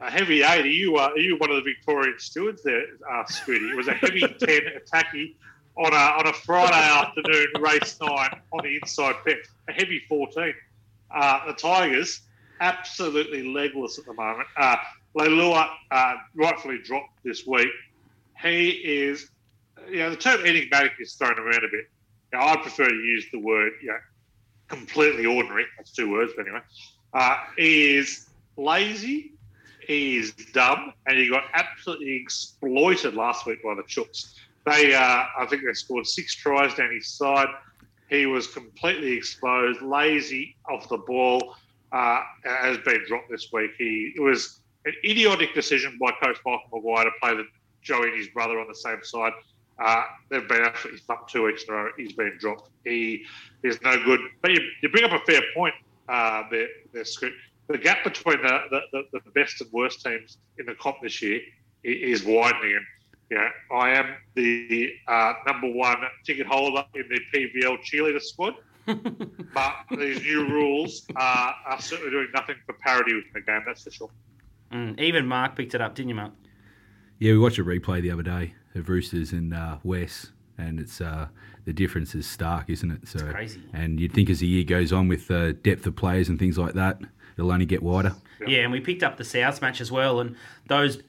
[0.00, 0.64] A heavy eight.
[0.64, 3.70] Are you, uh, are you one of the Victorian stewards there, uh, Scooty?
[3.70, 5.36] It was a heavy 10 attacky
[5.76, 9.46] on a, on a Friday afternoon, race nine on the inside pitch.
[9.68, 10.54] A heavy 14.
[11.10, 12.20] Uh, the Tigers,
[12.60, 14.48] absolutely legless at the moment.
[14.56, 14.76] Uh,
[15.16, 17.68] Leilua uh, rightfully dropped this week.
[18.40, 19.30] He is,
[19.88, 21.88] you know, the term enigmatic is thrown around a bit.
[22.32, 23.98] Now, I prefer to use the word, you know,
[24.68, 25.66] completely ordinary.
[25.76, 26.62] That's two words, but anyway.
[27.12, 29.32] Uh, he is lazy,
[29.86, 34.34] he is dumb, and he got absolutely exploited last week by the Chooks.
[34.64, 37.48] They, uh, I think they scored six tries down his side.
[38.08, 41.56] He was completely exposed, lazy off the ball,
[41.92, 43.72] uh, has been dropped this week.
[43.78, 47.46] He it was an idiotic decision by Coach Michael Maguire to play the
[47.82, 49.32] Joey and his brother on the same side.
[49.78, 51.90] Uh, they've been absolutely thumped two weeks in a row.
[51.96, 52.70] He's been dropped.
[52.84, 53.24] He
[53.62, 54.20] is no good.
[54.40, 55.74] But you, you bring up a fair point
[56.08, 57.32] uh, there, there, Scoot.
[57.68, 61.40] The gap between the, the, the, best and worst teams in the comp this year
[61.84, 62.84] is widening.
[63.32, 68.20] And you know, I am the uh, number one ticket holder in the PVL cheerleader
[68.20, 68.54] squad.
[68.86, 73.84] but these new rules are, are certainly doing nothing for parity within the game, that's
[73.84, 74.10] for sure.
[74.72, 76.32] Mm, even Mark picked it up, didn't you, Mark?
[77.20, 81.00] Yeah, we watched a replay the other day of Roosters and uh, West, and it's
[81.00, 81.28] uh,
[81.64, 83.06] the difference is stark, isn't it?
[83.06, 83.62] So, crazy.
[83.72, 86.58] And you'd think as the year goes on with uh, depth of players and things
[86.58, 87.00] like that,
[87.38, 88.16] it'll only get wider.
[88.44, 90.34] Yeah, and we picked up the Souths match as well, and
[90.66, 91.00] those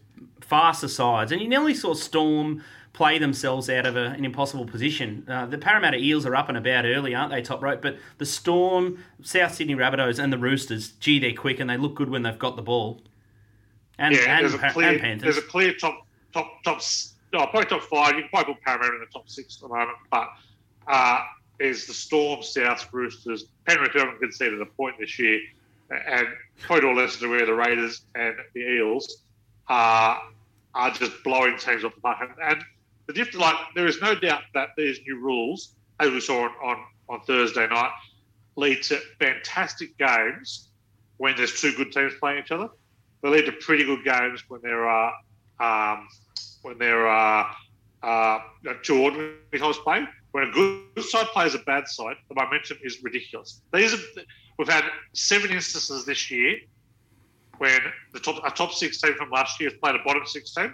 [0.43, 1.31] faster sides.
[1.31, 2.63] And you nearly saw Storm
[2.93, 5.25] play themselves out of a, an impossible position.
[5.27, 7.81] Uh, the Parramatta Eels are up and about early, aren't they, top rope?
[7.81, 11.95] But the Storm, South Sydney Rabbitohs, and the Roosters, gee, they're quick and they look
[11.95, 13.01] good when they've got the ball.
[13.97, 15.23] And, yeah, and, there's, a clear, and Panthers.
[15.23, 16.81] there's a clear top, top, top,
[17.31, 18.15] probably top five.
[18.15, 20.29] You can probably put Parramatta in the top six at the moment, but
[20.87, 21.21] uh,
[21.59, 25.39] is the Storm, South Roosters, Penrith haven't conceded a point this year,
[25.89, 26.27] and
[26.59, 29.22] probably to a to where the Raiders and the Eels
[29.67, 30.21] are
[30.75, 32.29] are just blowing teams off the park.
[32.41, 32.63] And,
[33.05, 36.51] the difference, like there is no doubt that these new rules, as we saw on,
[36.63, 37.91] on, on Thursday night,
[38.55, 40.69] lead to fantastic games
[41.17, 42.69] when there's two good teams playing each other.
[43.21, 45.13] They lead to pretty good games when there are
[45.59, 46.07] um,
[46.61, 47.53] when there are
[48.01, 48.39] uh,
[48.83, 50.07] two ordinary teams playing.
[50.31, 53.61] When a good side plays a bad side, the momentum is ridiculous.
[53.71, 54.21] These are,
[54.57, 54.83] we've had
[55.13, 56.57] seven instances this year
[57.63, 57.79] when
[58.11, 60.73] the top a top six team from last year has played a bottom six team.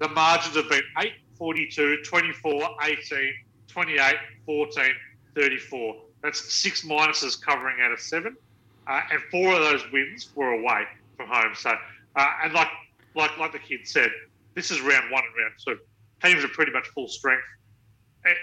[0.00, 3.34] The margins have been 8, 42, 24, 18,
[3.68, 4.84] 28, 14,
[5.36, 5.96] 34.
[6.24, 8.36] That's six minuses covering out of seven.
[8.88, 10.82] Uh, and four of those wins were away
[11.16, 11.54] from home.
[11.54, 11.70] So,
[12.16, 12.68] uh, and like
[13.14, 14.10] like like the kid said,
[14.54, 15.78] this is round one and round two.
[16.26, 17.44] Teams are pretty much full strength.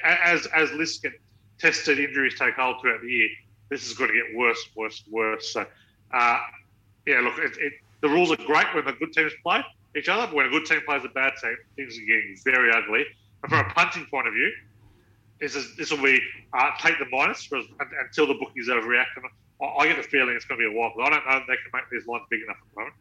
[0.06, 0.70] As as
[1.02, 1.12] get
[1.60, 3.30] tested, injuries take hold throughout the year.
[3.70, 5.52] This is going to get worse, worse, worse.
[5.52, 5.66] So,
[6.14, 6.40] uh,
[7.06, 9.64] yeah, look, it, it, the rules are great when the good teams play
[9.96, 12.72] each other, but when a good team plays a bad team, things are getting very
[12.72, 13.06] ugly.
[13.44, 14.52] And from a punting point of view,
[15.40, 16.20] this is this will be
[16.54, 17.60] uh, take the minus for,
[18.04, 19.18] until the bookies overreact.
[19.18, 19.26] And
[19.62, 20.94] I, I get the feeling it's going to be a while.
[20.96, 22.96] but I don't know if they can make these lines big enough at the moment.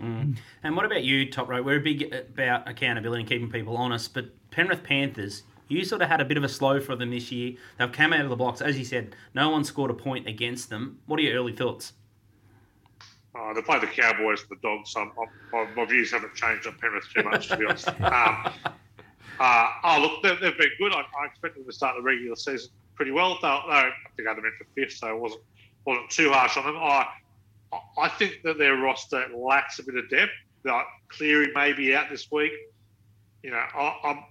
[0.00, 0.36] Mm.
[0.62, 1.62] And what about you, Top Row?
[1.62, 6.20] We're big about accountability and keeping people honest, but Penrith Panthers, you sort of had
[6.20, 7.54] a bit of a slow for them this year.
[7.78, 8.60] They've come out of the blocks.
[8.60, 10.98] As you said, no one scored a point against them.
[11.06, 11.92] What are your early thoughts?
[13.38, 15.12] Uh, they play the Cowboys and the Dogs, so I'm,
[15.54, 17.88] I'm, my views haven't changed on Penrith too much, to be honest.
[18.00, 18.52] Um,
[19.40, 20.92] uh, oh, look, they've, they've been good.
[20.92, 23.38] I, I, expected them to start the regular season pretty well.
[23.40, 25.42] They, they, I think I had them in for fifth, so it wasn't,
[25.84, 26.76] wasn't too harsh on them.
[26.76, 27.06] I,
[27.96, 30.32] I think that their roster lacks a bit of depth.
[30.64, 32.52] That Cleary may be out this week.
[33.44, 34.24] You know, I, I'm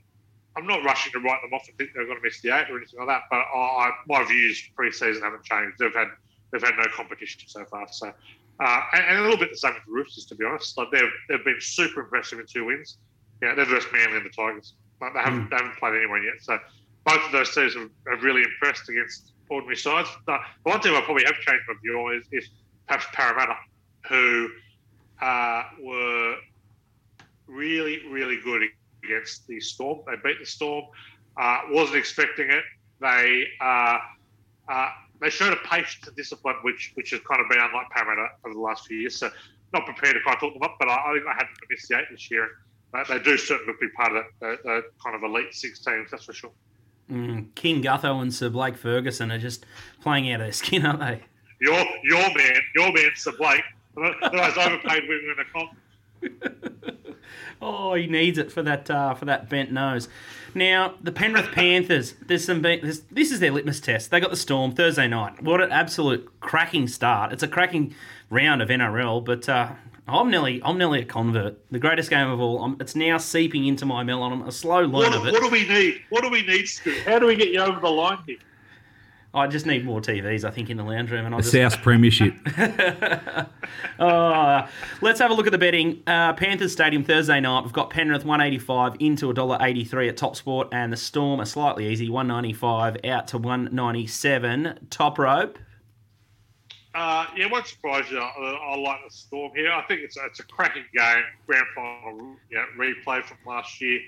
[0.57, 2.69] I'm not rushing to write them off and think they're going to miss the eight
[2.69, 3.21] or anything like that.
[3.29, 5.77] But I, my views pre-season haven't changed.
[5.77, 6.07] They've had
[6.51, 7.87] they've had no competition so far.
[7.91, 8.11] So
[8.59, 10.77] uh, and, and, a little bit the same with the Roosters, to be honest.
[10.77, 12.97] Like they've, they've been super impressive in two wins.
[13.41, 14.73] Yeah, they're versus Manly and the Tigers.
[14.99, 15.49] Like they haven't, mm.
[15.49, 16.41] they haven't played anyone yet.
[16.41, 16.57] So
[17.05, 20.09] both of those teams have, have really impressed against ordinary sides.
[20.25, 22.49] The, the one team I probably have changed my view on is, is
[22.87, 23.55] perhaps Parramatta,
[24.09, 24.49] who
[25.21, 26.35] uh, were
[27.47, 28.63] really, really good
[29.03, 29.99] against the Storm.
[30.07, 30.85] They beat the Storm.
[31.39, 32.63] Uh, wasn't expecting it.
[32.99, 33.99] They uh,
[34.67, 34.89] uh
[35.19, 38.53] they showed a patience and discipline, which which has kind of been unlike Parramatta over
[38.53, 39.15] the last few years.
[39.15, 39.29] So
[39.73, 41.99] not prepared to of talk them up, but I, I think they haven't missed the
[41.99, 42.49] eight this year.
[42.93, 46.33] They, they do certainly be part of that, kind of elite six teams, that's for
[46.33, 46.51] sure.
[47.11, 49.65] Mm, King Gutho and Sir Blake Ferguson are just
[50.01, 51.23] playing out of their skin, aren't they?
[51.59, 53.63] Your your man, your man, Sir Blake,
[53.95, 55.71] the most overpaid women in the comp.
[57.61, 60.09] oh, he needs it for that uh, for that bent nose.
[60.53, 64.09] Now, the Penrith Panthers, there's some this, this is their litmus test.
[64.11, 65.41] They got the Storm Thursday night.
[65.43, 67.31] What an absolute cracking start.
[67.31, 67.93] It's a cracking
[68.29, 69.73] round of NRL, but uh,
[70.07, 71.57] I'm nearly I'm nearly a convert.
[71.71, 72.63] The greatest game of all.
[72.63, 74.33] I'm, it's now seeping into my melon.
[74.33, 75.33] I'm a slow learn what, of it.
[75.33, 76.01] What do we need?
[76.09, 76.97] What do we need, Stu?
[77.05, 78.37] How do we get you over the line here?
[79.37, 81.25] I just need more TVs, I think, in the lounge room.
[81.25, 81.75] And I'll the just...
[81.75, 82.33] South Premiership.
[83.99, 84.67] oh,
[85.01, 86.01] let's have a look at the betting.
[86.07, 87.63] Uh, Panthers Stadium Thursday night.
[87.63, 92.09] We've got Penrith 185 into $1.83 at Top Sport, and the Storm are slightly easy
[92.09, 94.87] 195 out to 197.
[94.89, 95.59] Top rope.
[96.95, 98.19] Uh, yeah, won't surprise you.
[98.19, 99.71] I, I, like the Storm here.
[99.71, 101.23] I think it's a, it's a cracking game.
[101.45, 103.99] Grand final you know, replay from last year.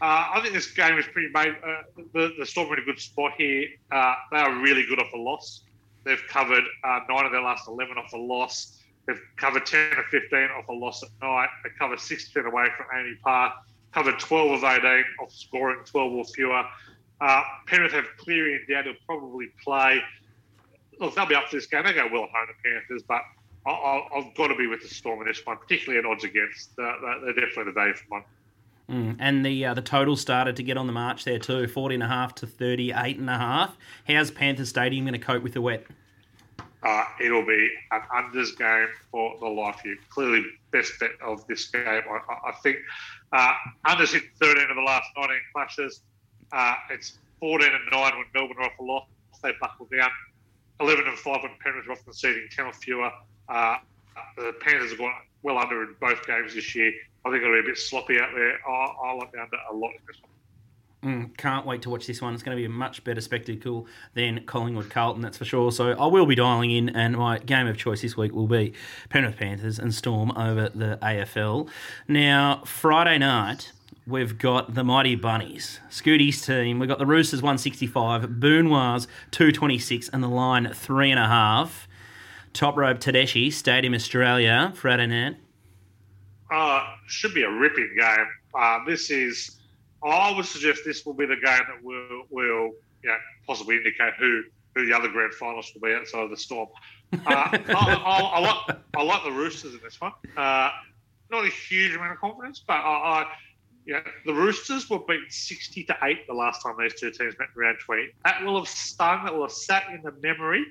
[0.00, 1.56] Uh, I think this game is pretty made.
[1.64, 1.82] Uh,
[2.12, 3.68] the, the Storm are in a good spot here.
[3.90, 5.62] Uh, they are really good off a loss.
[6.04, 8.78] They've covered uh, nine of their last 11 off a loss.
[9.06, 11.48] They've covered 10 or 15 off a loss at night.
[11.64, 13.54] They covered 16 away from AAMI Park.
[13.92, 16.62] Covered 12 of 18 off scoring 12 or fewer.
[17.20, 20.02] Uh, Penrith have Cleary and Dowd will probably play.
[21.00, 21.84] Look, they'll be up for this game.
[21.84, 23.22] They go well at home, the Panthers, but
[23.66, 26.70] I, have got to be with the Storm in this one, particularly at odds against.
[26.78, 26.92] Uh,
[27.24, 28.24] they're definitely the day for one.
[28.90, 29.16] Mm.
[29.18, 32.04] And the uh, the total started to get on the march there too, 40 and
[32.04, 33.76] a half to 38 and a half.
[34.06, 35.84] How's Panthers Stadium going to cope with the wet?
[36.82, 39.98] Uh, it'll be an unders game for the life of you.
[40.08, 41.82] Clearly, best bet of this game.
[41.84, 42.76] I, I think
[43.32, 43.54] uh,
[43.86, 46.02] unders hit 13 of the last 19 clashes.
[46.52, 49.06] Uh, it's 14 and 9 when Melbourne are off a loss.
[49.42, 50.10] They buckle down.
[50.80, 53.10] 11 and 5 when Penrith are off conceding 10 or fewer.
[53.48, 53.78] Uh,
[54.36, 55.12] the Panthers have gone
[55.42, 56.92] well under in both games this year.
[57.26, 58.58] I think it'll be a bit sloppy out there.
[58.68, 60.30] I, like the under a lot in this one.
[61.02, 62.34] Mm, can't wait to watch this one.
[62.34, 65.72] It's going to be a much better spectacle than Collingwood Carlton, that's for sure.
[65.72, 68.74] So I will be dialing in, and my game of choice this week will be
[69.08, 71.68] Penrith Panthers and Storm over the AFL.
[72.06, 73.72] Now, Friday night,
[74.06, 76.78] we've got the Mighty Bunnies, Scooty's team.
[76.78, 81.86] We've got the Roosters 165, Boonwars 226, and the line 3.5.
[82.52, 85.36] Top rope Tedeschi, Stadium Australia, Friday night.
[86.50, 88.26] Uh, should be a ripping game.
[88.54, 89.58] Uh, this is,
[90.04, 92.72] I would suggest this will be the game that will, will
[93.02, 93.16] you know,
[93.46, 94.42] possibly indicate who,
[94.74, 96.68] who the other grand finalists will be outside of the Storm.
[97.12, 100.12] Uh, I, I, I, like, I like the Roosters in this one.
[100.36, 100.70] Uh,
[101.30, 103.26] not a huge amount of confidence, but I, I
[103.86, 107.48] yeah, the Roosters were beaten 60 to 8 the last time these two teams met
[107.54, 108.08] in round 20.
[108.24, 110.64] That will have stung, that will have sat in the memory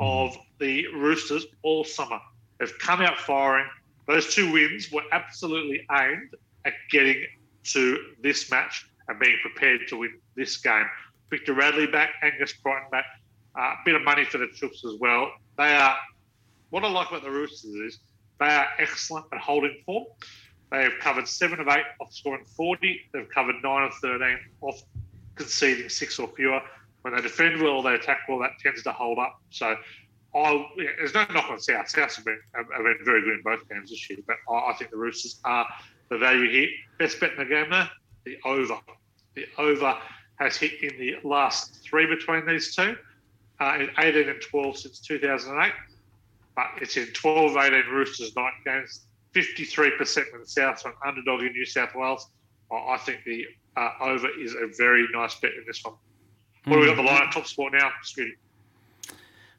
[0.00, 2.18] of the Roosters all summer.
[2.58, 3.66] They've come out firing.
[4.06, 6.34] Those two wins were absolutely aimed
[6.64, 7.24] at getting
[7.64, 10.86] to this match and being prepared to win this game.
[11.30, 13.06] Victor Radley back, Angus Crichton back,
[13.56, 15.30] a uh, bit of money for the troops as well.
[15.58, 15.96] They are,
[16.70, 17.98] what I like about the Roosters is
[18.38, 20.04] they are excellent at holding form.
[20.70, 23.00] They have covered seven of eight off scoring 40.
[23.12, 24.82] They've covered nine of 13 off
[25.34, 26.60] conceding six or fewer.
[27.02, 29.40] When they defend well, they attack well, that tends to hold up.
[29.50, 29.76] So
[30.36, 31.88] I, yeah, there's no knock on South.
[31.88, 34.74] South have been, have been very good in both games this year, but I, I
[34.74, 35.66] think the Roosters are
[36.10, 36.68] the value here.
[36.98, 37.90] Best bet in the game there,
[38.24, 38.78] the over.
[39.34, 39.96] The over
[40.38, 42.96] has hit in the last three between these two,
[43.60, 45.72] uh, in 18 and 12 since 2008.
[46.54, 49.98] But it's in 12 18 Roosters night games 53%
[50.32, 52.30] with the South from underdog in New South Wales.
[52.72, 53.44] I think the
[53.76, 55.94] uh, over is a very nice bet in this one.
[56.64, 56.80] What mm.
[56.80, 58.32] we got the line at top sport now, Scooty?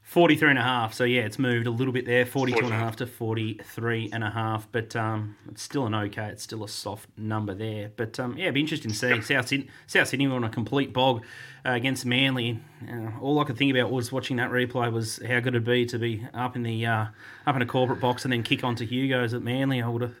[0.08, 0.94] 43 and a half.
[0.94, 4.24] So, yeah, it's moved a little bit there, 42 and a half to 43 and
[4.24, 4.66] a half.
[4.72, 6.28] But um, it's still an okay.
[6.28, 7.90] It's still a soft number there.
[7.94, 9.08] But, um, yeah, it'd be interesting to see.
[9.10, 9.24] Yep.
[9.24, 11.24] South, Sydney, South Sydney on a complete bog
[11.66, 12.58] uh, against Manly.
[12.90, 15.84] Uh, all I could think about was watching that replay was how good it'd be
[15.84, 17.06] to be up in the uh,
[17.46, 19.82] up in a corporate box and then kick onto Hugo's at Manly.
[19.82, 20.18] I would have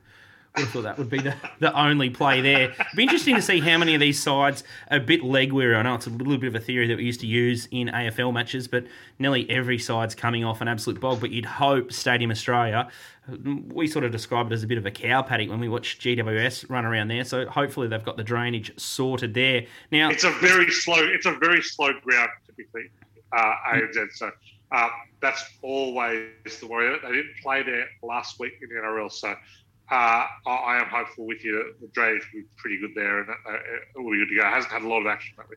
[0.56, 2.70] would have thought that would be the, the only play there.
[2.70, 5.74] It'd be interesting to see how many of these sides are a bit leg weary.
[5.74, 7.88] I know it's a little bit of a theory that we used to use in
[7.88, 8.84] AFL matches, but
[9.18, 11.20] nearly every side's coming off an absolute bog.
[11.20, 12.88] But you'd hope Stadium Australia,
[13.68, 15.98] we sort of describe it as a bit of a cow paddock when we watch
[15.98, 17.24] GWS run around there.
[17.24, 19.66] So hopefully they've got the drainage sorted there.
[19.90, 20.98] Now it's a very slow.
[20.98, 22.90] It's a very slow ground typically.
[23.30, 24.12] Uh, ANZ.
[24.14, 24.30] So
[24.72, 24.88] uh,
[25.20, 26.28] that's always
[26.60, 26.98] the worry.
[27.02, 29.34] They didn't play there last week in the NRL, so
[29.90, 33.28] uh, I, am hopeful with you that the drainage will be pretty good there and
[33.30, 34.46] it will be good to go.
[34.46, 35.56] It hasn't had a lot of action lately.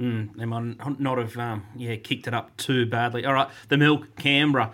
[0.00, 3.24] Mm, they might not have um, yeah kicked it up too badly.
[3.24, 4.72] All right, the Milk Canberra.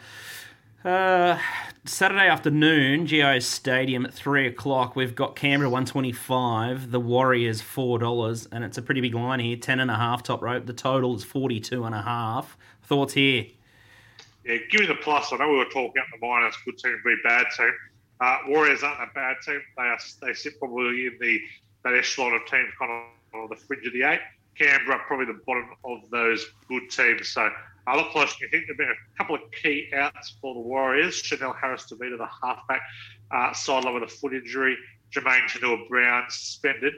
[0.85, 1.39] Uh,
[1.85, 4.95] Saturday afternoon, GIO Stadium at three o'clock.
[4.95, 9.15] We've got Canberra one twenty five, the Warriors four dollars, and it's a pretty big
[9.15, 9.57] line here.
[9.57, 10.67] Ten and a half top rope.
[10.67, 12.57] The total is forty two and a half.
[12.85, 13.47] Thoughts here?
[14.47, 15.33] Yeah, give me the plus.
[15.33, 17.73] I know we were talking about the minus good team, very bad team.
[18.21, 19.61] Uh, Warriors aren't a bad team.
[19.77, 21.41] They are they sit probably in the
[21.85, 24.21] that echelon of teams kind of on the fringe of the eight.
[24.57, 27.29] Canberra probably the bottom of those good teams.
[27.29, 27.49] So
[27.87, 28.35] I look close.
[28.35, 31.15] I think there've been a couple of key outs for the Warriors.
[31.15, 32.83] Chanel Harris Tavita, the halfback,
[33.31, 34.77] uh, sideline with a foot injury.
[35.13, 36.95] Jermaine Tanua Brown suspended.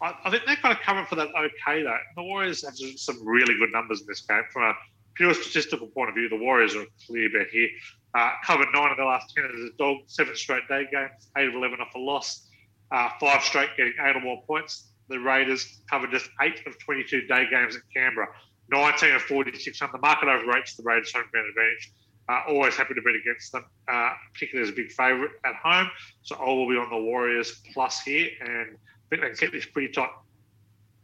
[0.00, 1.98] I, I, think they're kind of covered for that okay though.
[2.16, 4.42] The Warriors have some really good numbers in this game.
[4.52, 4.74] From a
[5.14, 7.68] pure statistical point of view, the Warriors are a clear bet here.
[8.14, 11.48] Uh, covered nine of the last 10 as a dog, seven straight day games, eight
[11.48, 12.48] of 11 off a loss,
[12.92, 14.90] uh, five straight getting eight or more points.
[15.08, 18.28] The Raiders covered just eight of 22 day games at Canberra,
[18.70, 21.92] 19 of 46 on the market overrates the Raiders' home ground advantage.
[22.28, 25.90] Uh, always happy to bet against them, uh, particularly as a big favourite at home.
[26.22, 29.52] So I will be on the Warriors plus here, and I think they can keep
[29.52, 30.10] this pretty tight.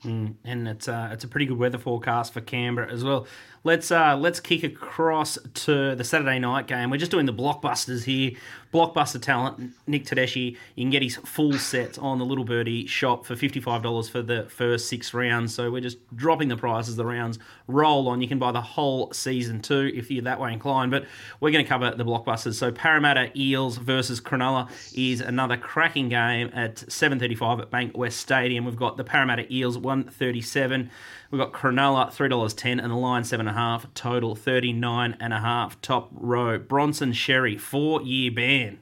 [0.04, 3.26] Mm, and it's uh, it's a pretty good weather forecast for Canberra as well.
[3.62, 6.88] Let's uh, let's kick across to the Saturday night game.
[6.88, 8.32] We're just doing the blockbusters here.
[8.72, 10.56] Blockbuster talent Nick Tedeschi.
[10.76, 14.08] You can get his full set on the Little Birdie shop for fifty five dollars
[14.08, 15.54] for the first six rounds.
[15.54, 16.96] So we're just dropping the prices.
[16.96, 18.22] The rounds roll on.
[18.22, 20.90] You can buy the whole season too if you're that way inclined.
[20.90, 21.04] But
[21.40, 22.54] we're going to cover the blockbusters.
[22.54, 28.12] So Parramatta Eels versus Cronulla is another cracking game at seven thirty five at Bankwest
[28.12, 28.64] Stadium.
[28.64, 30.90] We've got the Parramatta Eels one thirty seven.
[31.30, 36.58] We've got Cronulla, $3.10, and the line 7.5, total 39.5, top row.
[36.58, 38.80] Bronson Xerri four year ban.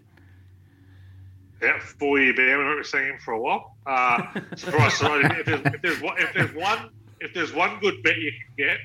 [1.60, 2.58] Yeah, four year ban.
[2.58, 3.76] We've been seeing him for a while.
[3.84, 4.22] Uh,
[4.56, 5.30] surprise, surprise.
[5.38, 6.90] If, there's, if, there's, if, there's, one,
[7.20, 8.78] if there's one good bet you can get,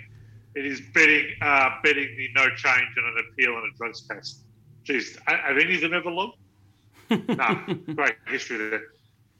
[0.55, 4.41] it is betting uh, betting the no change in an appeal in a drugs test.
[4.85, 6.37] Jeez, have any of them ever looked?
[7.09, 8.81] no, great history there.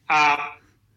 [0.10, 0.40] Um,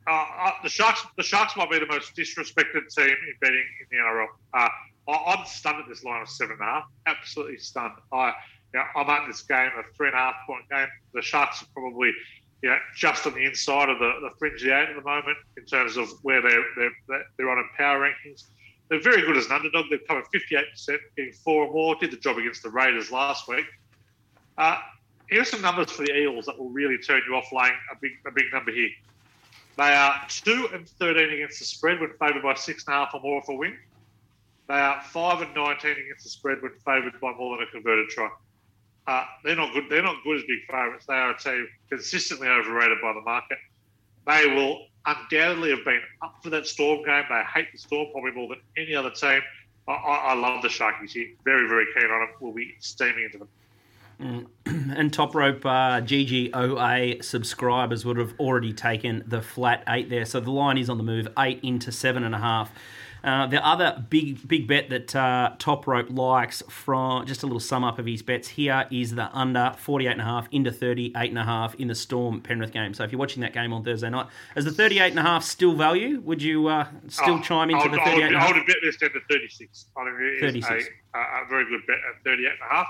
[0.07, 3.87] uh, uh, the Sharks, the Sharks might be the most disrespected team in betting in
[3.91, 4.27] the NRL.
[4.55, 4.69] Uh,
[5.09, 6.85] I, am stunned at this line of seven and a half.
[7.07, 7.95] Absolutely stunned.
[8.13, 8.29] I,
[8.73, 10.89] you know, I'm at this game, a three and a half point game.
[11.15, 12.13] The Sharks are probably,
[12.63, 15.39] you know, just on the inside of the, the fringe of eight at the moment
[15.57, 18.45] in terms of where they're they're, they're on in power rankings.
[18.89, 19.87] They're very good as an underdog.
[19.91, 21.97] They've covered 58%, getting four or more.
[21.97, 23.67] Did the job against the Raiders last week.
[24.57, 24.79] Uh,
[25.29, 28.13] here's some numbers for the Eels that will really turn you off laying a big
[28.27, 28.91] a big number here.
[29.77, 33.53] They are 2 and 13 against the spread when favoured by 6.5 or more for
[33.53, 33.77] a win.
[34.69, 38.09] They are 5 and 19 against the spread when favoured by more than a converted
[38.09, 38.31] try.
[39.07, 39.85] Uh, they're not good.
[39.89, 41.07] They're not good as big favourites.
[41.07, 43.59] They are a team consistently overrated by the market.
[44.27, 47.25] They will undoubtedly have been up for that Storm game.
[47.29, 49.41] They hate the Storm probably more than any other team.
[49.87, 51.29] I, I, I love the Sharkies here.
[51.45, 52.29] Very, very keen on them.
[52.41, 53.49] We'll be steaming into them.
[54.21, 54.47] Mm.
[54.97, 60.25] and top rope uh, GGOA subscribers would have already taken the flat eight there.
[60.25, 62.73] So the line is on the move, eight into seven and a half.
[63.27, 67.61] Uh, the other big big bet that uh, Top Rope likes from just a little
[67.61, 72.41] sum up of his bets here is the under 48.5 into 38.5 in the Storm
[72.41, 72.95] Penrith game.
[72.95, 76.21] So if you're watching that game on Thursday night, is the 38.5 still value?
[76.21, 78.37] Would you uh, still oh, chime into the 38.5?
[78.37, 79.87] I would, bet this down to 36.
[79.97, 80.89] I think it is 36.
[81.15, 82.87] A, a, very good bet at 38.5.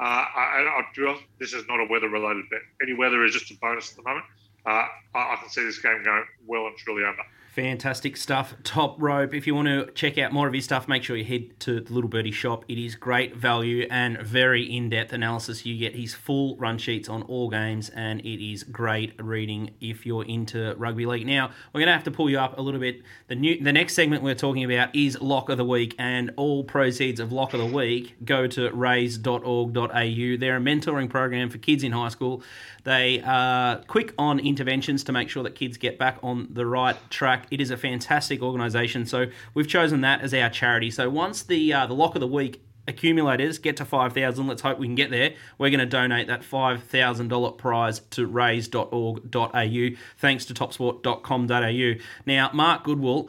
[0.00, 2.60] Uh, I, I, this is not a weather related bet.
[2.80, 4.24] Any weather is just a bonus at the moment.
[4.64, 7.22] Uh, I, I, can see this game going well and truly under.
[7.54, 8.54] Fantastic stuff.
[8.62, 9.34] Top rope.
[9.34, 11.80] If you want to check out more of his stuff, make sure you head to
[11.80, 12.64] the Little Birdie shop.
[12.68, 15.66] It is great value and very in depth analysis.
[15.66, 20.06] You get his full run sheets on all games, and it is great reading if
[20.06, 21.26] you're into rugby league.
[21.26, 23.02] Now, we're going to have to pull you up a little bit.
[23.26, 26.62] The new, the next segment we're talking about is Lock of the Week, and all
[26.62, 29.88] proceeds of Lock of the Week go to raise.org.au.
[29.88, 32.44] They're a mentoring program for kids in high school.
[32.84, 36.96] They are quick on interventions to make sure that kids get back on the right
[37.10, 37.46] track.
[37.50, 40.90] It is a fantastic organisation, so we've chosen that as our charity.
[40.90, 44.78] So once the uh, the lock of the week accumulators get to 5,000, let's hope
[44.78, 45.34] we can get there.
[45.58, 52.04] We're going to donate that $5,000 prize to raise.org.au thanks to topsport.com.au.
[52.26, 53.28] Now, Mark Goodwill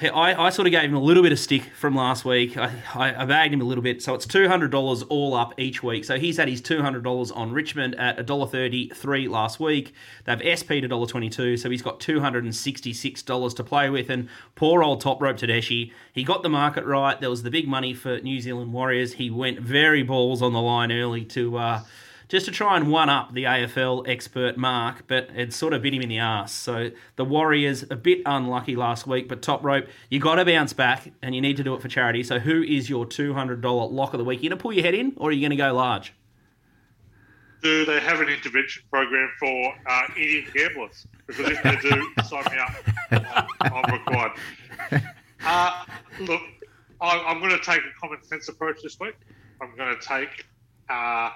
[0.00, 2.56] I, I sort of gave him a little bit of stick from last week.
[2.56, 4.00] I, I, I bagged him a little bit.
[4.00, 6.04] So it's $200 all up each week.
[6.04, 9.92] So he's had his $200 on Richmond at $1.33 last week.
[10.24, 11.58] They've SP'd $1.22.
[11.58, 14.08] So he's got $266 to play with.
[14.08, 17.20] And poor old top rope Tedeschi, he got the market right.
[17.20, 19.14] There was the big money for New Zealand Warriors.
[19.14, 21.58] He went very balls on the line early to.
[21.58, 21.80] Uh,
[22.28, 25.94] just to try and one up the AFL expert Mark, but it sort of bit
[25.94, 26.52] him in the ass.
[26.52, 30.72] So the Warriors a bit unlucky last week, but top rope, you got to bounce
[30.74, 32.22] back, and you need to do it for charity.
[32.22, 34.42] So who is your two hundred dollar lock of the week?
[34.42, 36.12] You going to pull your head in, or are you going to go large?
[37.62, 41.06] Do they have an intervention program for uh, idiot gamblers?
[41.26, 43.50] Because if they do, sign me up.
[43.60, 44.32] I'm, I'm required.
[45.44, 45.84] Uh,
[46.20, 46.40] look,
[47.00, 49.16] I, am going to take a common sense approach this week.
[49.60, 50.46] I'm going to take.
[50.88, 51.30] Uh,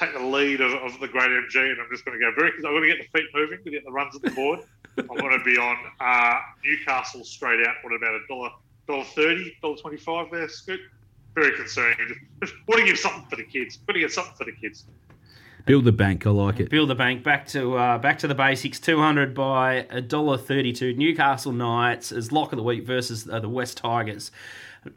[0.00, 2.50] take the lead of, of the great MG, and I'm just going to go very
[2.50, 4.60] because I'm going to get the feet moving to get the runs at the board.
[4.98, 7.76] I'm going to be on uh, Newcastle straight out.
[7.82, 8.50] What about a dollar,
[8.88, 10.80] dollar thirty, dollar twenty-five there, Scoot?
[11.34, 11.96] Very concerning.
[12.42, 13.78] Just want to give something for the kids.
[13.86, 14.86] Want to get something for the kids.
[15.66, 16.26] Build the bank.
[16.26, 16.70] I like it.
[16.70, 17.22] Build the bank.
[17.22, 18.80] Back to uh, back to the basics.
[18.80, 20.94] Two hundred by a dollar thirty-two.
[20.94, 24.32] Newcastle Knights as lock of the week versus uh, the West Tigers.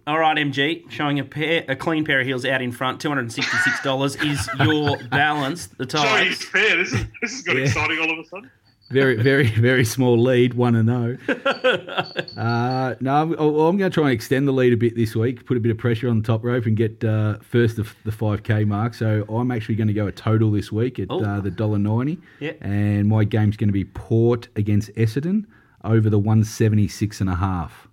[0.08, 3.10] All right, MG, showing a pair, a clean pair of heels out in front, two
[3.10, 5.68] hundred and sixty-six dollars is your balance.
[5.68, 6.24] The tie.
[6.24, 6.78] Showing pair.
[6.78, 7.64] This is this is got yeah.
[7.64, 8.52] exciting all of a sudden.
[8.92, 11.18] Very, very, very small lead, one and zero.
[11.28, 12.38] Oh.
[12.40, 15.46] uh, no, I'm, I'm, going to try and extend the lead a bit this week,
[15.48, 18.12] put a bit of pressure on the top rope, and get uh, first the, the
[18.12, 18.94] 5k mark.
[18.94, 21.24] So I'm actually going to go a total this week at oh.
[21.24, 22.20] uh, the dollar ninety.
[22.40, 22.54] Yeah.
[22.62, 25.46] And my game's going to be Port against Essendon
[25.84, 27.88] over the one seventy six and a half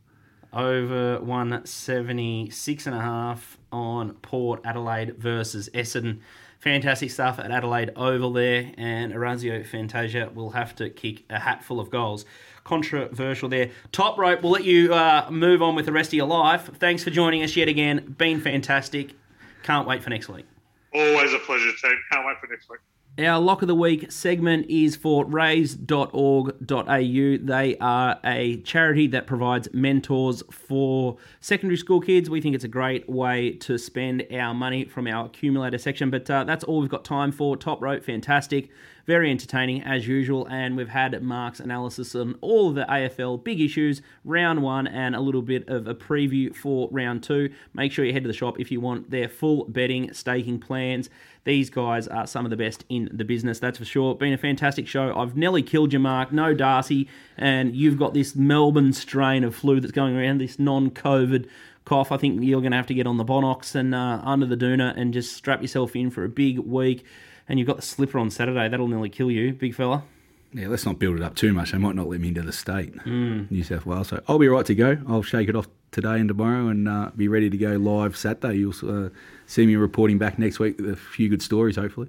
[0.53, 6.21] over 176 and a half on Port Adelaide versus Essendon.
[6.59, 11.81] Fantastic stuff at Adelaide Oval there, and Orazio Fantasia will have to kick a hatful
[11.81, 12.27] of goals.
[12.65, 13.71] Controversial there.
[13.93, 16.69] Top rope, we'll let you uh, move on with the rest of your life.
[16.79, 18.15] Thanks for joining us yet again.
[18.19, 19.15] Been fantastic.
[19.63, 20.45] Can't wait for next week.
[20.93, 21.97] Always a pleasure, team.
[22.13, 22.81] Can't wait for next week.
[23.19, 26.53] Our Lock of the Week segment is for raise.org.au.
[26.63, 32.31] They are a charity that provides mentors for secondary school kids.
[32.31, 36.31] We think it's a great way to spend our money from our accumulator section, but
[36.31, 37.57] uh, that's all we've got time for.
[37.57, 38.71] Top rope, fantastic.
[39.07, 44.03] Very entertaining as usual, and we've had Mark's analysis on all the AFL big issues,
[44.25, 47.51] round one, and a little bit of a preview for round two.
[47.75, 51.11] Make sure you head to the shop if you want their full betting, staking plans.
[51.45, 54.15] These guys are some of the best in the business, that's for sure.
[54.15, 55.17] Been a fantastic show.
[55.17, 56.33] I've nearly killed you, Mark.
[56.33, 60.91] No Darcy, and you've got this Melbourne strain of flu that's going around, this non
[60.91, 61.49] COVID
[61.85, 62.13] cough.
[62.13, 64.57] I think you're going to have to get on the Bonox and uh, under the
[64.57, 67.05] Doona and just strap yourself in for a big week.
[67.51, 68.69] And you've got the slipper on Saturday.
[68.69, 70.05] That'll nearly kill you, big fella.
[70.53, 71.73] Yeah, let's not build it up too much.
[71.73, 73.51] They might not let me into the state, mm.
[73.51, 74.09] New South Wales.
[74.09, 74.99] So I'll be right to go.
[75.09, 78.59] I'll shake it off today and tomorrow and uh, be ready to go live Saturday.
[78.59, 78.75] You'll
[79.07, 79.11] uh,
[79.47, 82.09] see me reporting back next week with a few good stories, hopefully.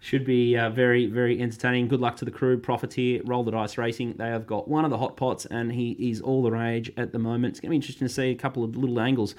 [0.00, 1.88] Should be uh, very, very entertaining.
[1.88, 2.58] Good luck to the crew.
[2.58, 4.16] Profiteer, Roll the Dice Racing.
[4.18, 7.12] They have got one of the hot pots, and he is all the rage at
[7.12, 7.52] the moment.
[7.52, 9.34] It's going to be interesting to see a couple of little angles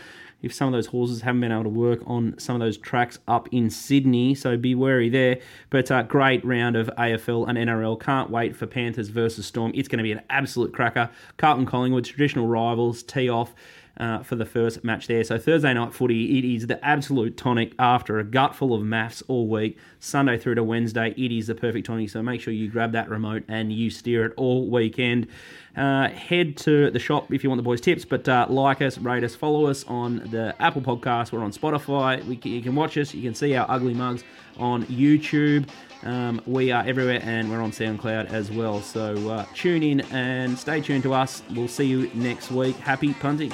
[0.45, 3.17] if some of those horses haven't been able to work on some of those tracks
[3.27, 4.35] up in Sydney.
[4.35, 5.39] So be wary there.
[5.71, 7.99] But uh, great round of AFL and NRL.
[7.99, 9.71] Can't wait for Panthers versus Storm.
[9.73, 11.09] It's going to be an absolute cracker.
[11.37, 13.55] Carlton Collingwood, traditional rivals, tee off
[13.97, 15.23] uh, for the first match there.
[15.23, 19.23] So Thursday night footy, it is the absolute tonic after a gut full of maths
[19.27, 19.77] all week.
[19.99, 22.09] Sunday through to Wednesday, it is the perfect tonic.
[22.09, 25.27] So make sure you grab that remote and you steer it all weekend.
[25.75, 28.97] Uh, head to the shop if you want the boys' tips, but uh, like us,
[28.97, 31.31] rate us, follow us on the Apple Podcast.
[31.31, 32.19] We're on Spotify.
[32.41, 33.13] Can, you can watch us.
[33.13, 34.23] You can see our ugly mugs
[34.57, 35.67] on YouTube.
[36.05, 38.81] Um, we are everywhere and we're on SoundCloud as well.
[38.81, 41.41] So uh, tune in and stay tuned to us.
[41.55, 42.77] We'll see you next week.
[42.77, 43.51] Happy punting.